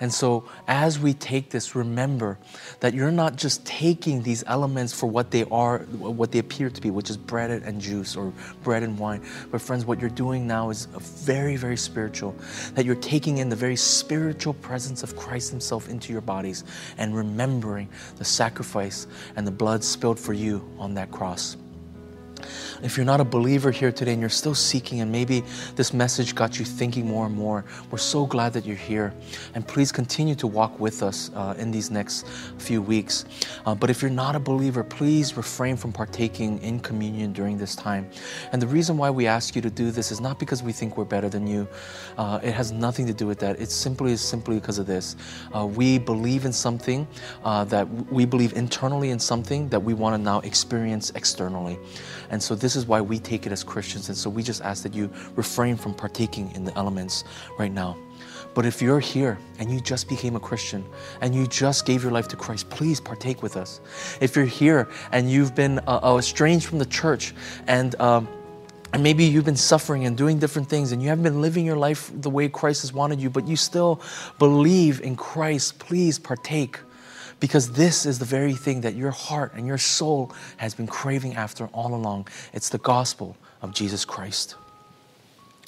[0.00, 2.38] And so, as we take this, remember
[2.80, 6.80] that you're not just taking these elements for what they are, what they appear to
[6.80, 8.32] be, which is bread and juice or
[8.62, 9.22] bread and wine.
[9.50, 12.36] But, friends, what you're doing now is very, very spiritual.
[12.74, 16.62] That you're taking in the very spiritual presence of Christ Himself into your bodies
[16.96, 17.88] and remembering
[18.18, 21.56] the sacrifice and the blood spilled for you on that cross.
[22.82, 25.42] If you're not a believer here today and you're still seeking, and maybe
[25.76, 29.14] this message got you thinking more and more, we're so glad that you're here.
[29.54, 32.26] And please continue to walk with us uh, in these next
[32.58, 33.24] few weeks.
[33.66, 37.74] Uh, but if you're not a believer, please refrain from partaking in communion during this
[37.74, 38.10] time.
[38.52, 40.96] And the reason why we ask you to do this is not because we think
[40.96, 41.66] we're better than you,
[42.16, 43.60] uh, it has nothing to do with that.
[43.60, 45.16] It's simply is simply because of this.
[45.54, 47.06] Uh, we believe in something
[47.44, 51.78] uh, that we believe internally in something that we want to now experience externally.
[52.30, 54.08] And so this is why we take it as Christians.
[54.08, 57.24] And so we just ask that you refrain from partaking in the elements
[57.58, 57.96] right now.
[58.54, 60.84] But if you're here and you just became a Christian
[61.20, 63.80] and you just gave your life to Christ, please partake with us.
[64.20, 67.34] If you're here and you've been uh, uh, estranged from the church
[67.66, 68.28] and um,
[68.92, 71.76] and maybe you've been suffering and doing different things and you haven't been living your
[71.76, 74.00] life the way Christ has wanted you, but you still
[74.38, 76.80] believe in Christ, please partake
[77.40, 81.34] because this is the very thing that your heart and your soul has been craving
[81.34, 82.28] after all along.
[82.52, 84.56] It's the gospel of Jesus Christ.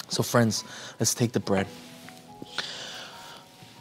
[0.09, 0.63] So, friends,
[0.99, 1.67] let's take the bread.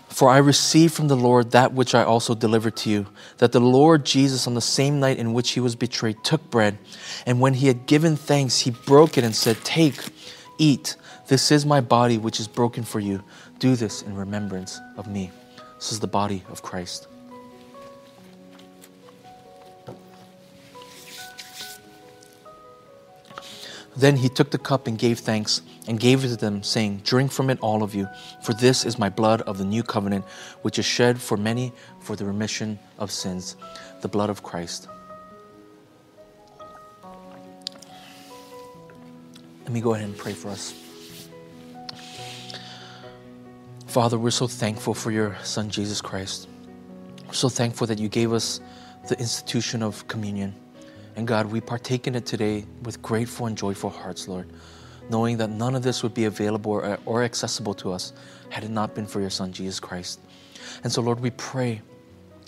[0.08, 3.06] For I received from the Lord that which I also delivered to you,
[3.38, 6.78] that the Lord Jesus, on the same night in which he was betrayed, took bread,
[7.26, 10.10] and when he had given thanks, he broke it and said, Take,
[10.58, 10.96] eat.
[11.28, 13.22] This is my body, which is broken for you.
[13.60, 15.30] Do this in remembrance of me.
[15.76, 17.06] This is the body of Christ.
[24.00, 27.30] Then he took the cup and gave thanks and gave it to them, saying, Drink
[27.30, 28.08] from it, all of you,
[28.42, 30.24] for this is my blood of the new covenant,
[30.62, 31.70] which is shed for many
[32.00, 33.56] for the remission of sins,
[34.00, 34.88] the blood of Christ.
[39.64, 40.72] Let me go ahead and pray for us.
[43.86, 46.48] Father, we're so thankful for your Son, Jesus Christ.
[47.26, 48.62] We're so thankful that you gave us
[49.08, 50.54] the institution of communion.
[51.20, 54.48] And God, we partake in it today with grateful and joyful hearts, Lord,
[55.10, 58.14] knowing that none of this would be available or, or accessible to us
[58.48, 60.18] had it not been for your Son, Jesus Christ.
[60.82, 61.82] And so, Lord, we pray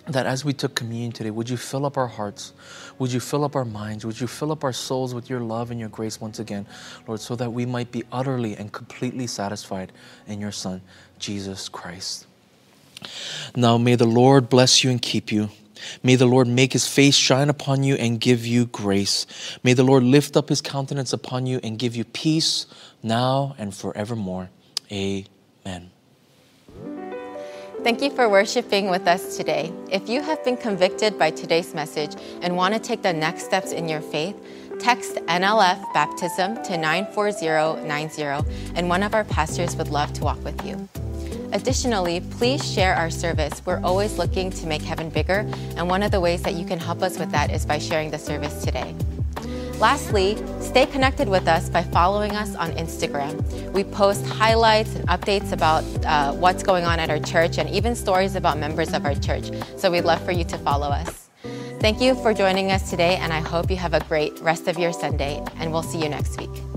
[0.07, 2.55] that as we took communion today, would you fill up our hearts?
[2.99, 4.07] Would you fill up our minds?
[4.07, 6.67] Would you fill up our souls with your love and your grace once again,
[7.07, 9.93] Lord, so that we might be utterly and completely satisfied
[10.27, 10.81] in your Son,
[11.19, 12.27] Jesus Christ.
[13.55, 15.51] Now, may the Lord bless you and keep you.
[16.03, 19.27] May the Lord make his face shine upon you and give you grace.
[19.63, 22.67] May the Lord lift up his countenance upon you and give you peace
[23.03, 24.51] now and forevermore.
[24.91, 25.91] Amen.
[27.83, 29.73] Thank you for worshiping with us today.
[29.91, 33.73] If you have been convicted by today's message and want to take the next steps
[33.73, 34.37] in your faith,
[34.79, 38.23] text NLF Baptism to 94090
[38.77, 40.89] and one of our pastors would love to walk with you.
[41.53, 43.63] Additionally, please share our service.
[43.67, 45.47] We're always looking to make heaven bigger,
[45.77, 48.11] and one of the ways that you can help us with that is by sharing
[48.11, 48.95] the service today.
[49.79, 53.35] Lastly, stay connected with us by following us on Instagram.
[53.73, 57.97] We post highlights and updates about uh, what's going on at our church and even
[57.97, 59.51] stories about members of our church.
[59.77, 61.29] So we'd love for you to follow us.
[61.81, 64.79] Thank you for joining us today, and I hope you have a great rest of
[64.79, 66.72] your Sunday, and we'll see you next week.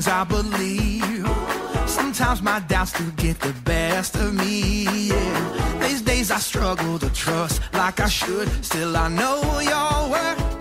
[0.00, 1.28] things I believe.
[1.86, 4.84] Sometimes my doubts do get the best of me.
[5.08, 5.78] Yeah.
[5.80, 8.48] These days I struggle to trust like I should.
[8.64, 10.59] Still I know your worth.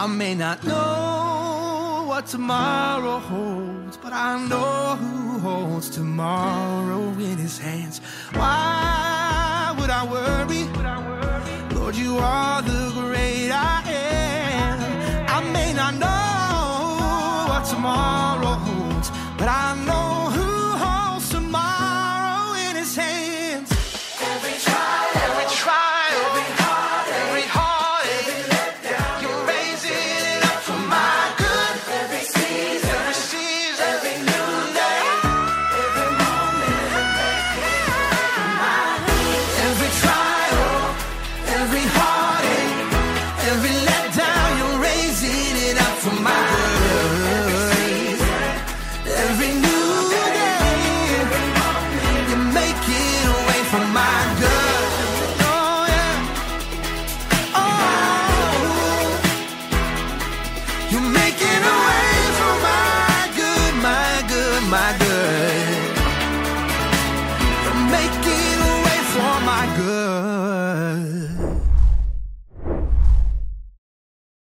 [0.00, 7.58] I may not know what tomorrow holds, but I know who holds tomorrow in his
[7.58, 8.00] hands.
[8.32, 10.62] Why would I worry?
[11.76, 14.78] Lord, you are the great I am.
[15.28, 20.07] I may not know what tomorrow holds, but I know.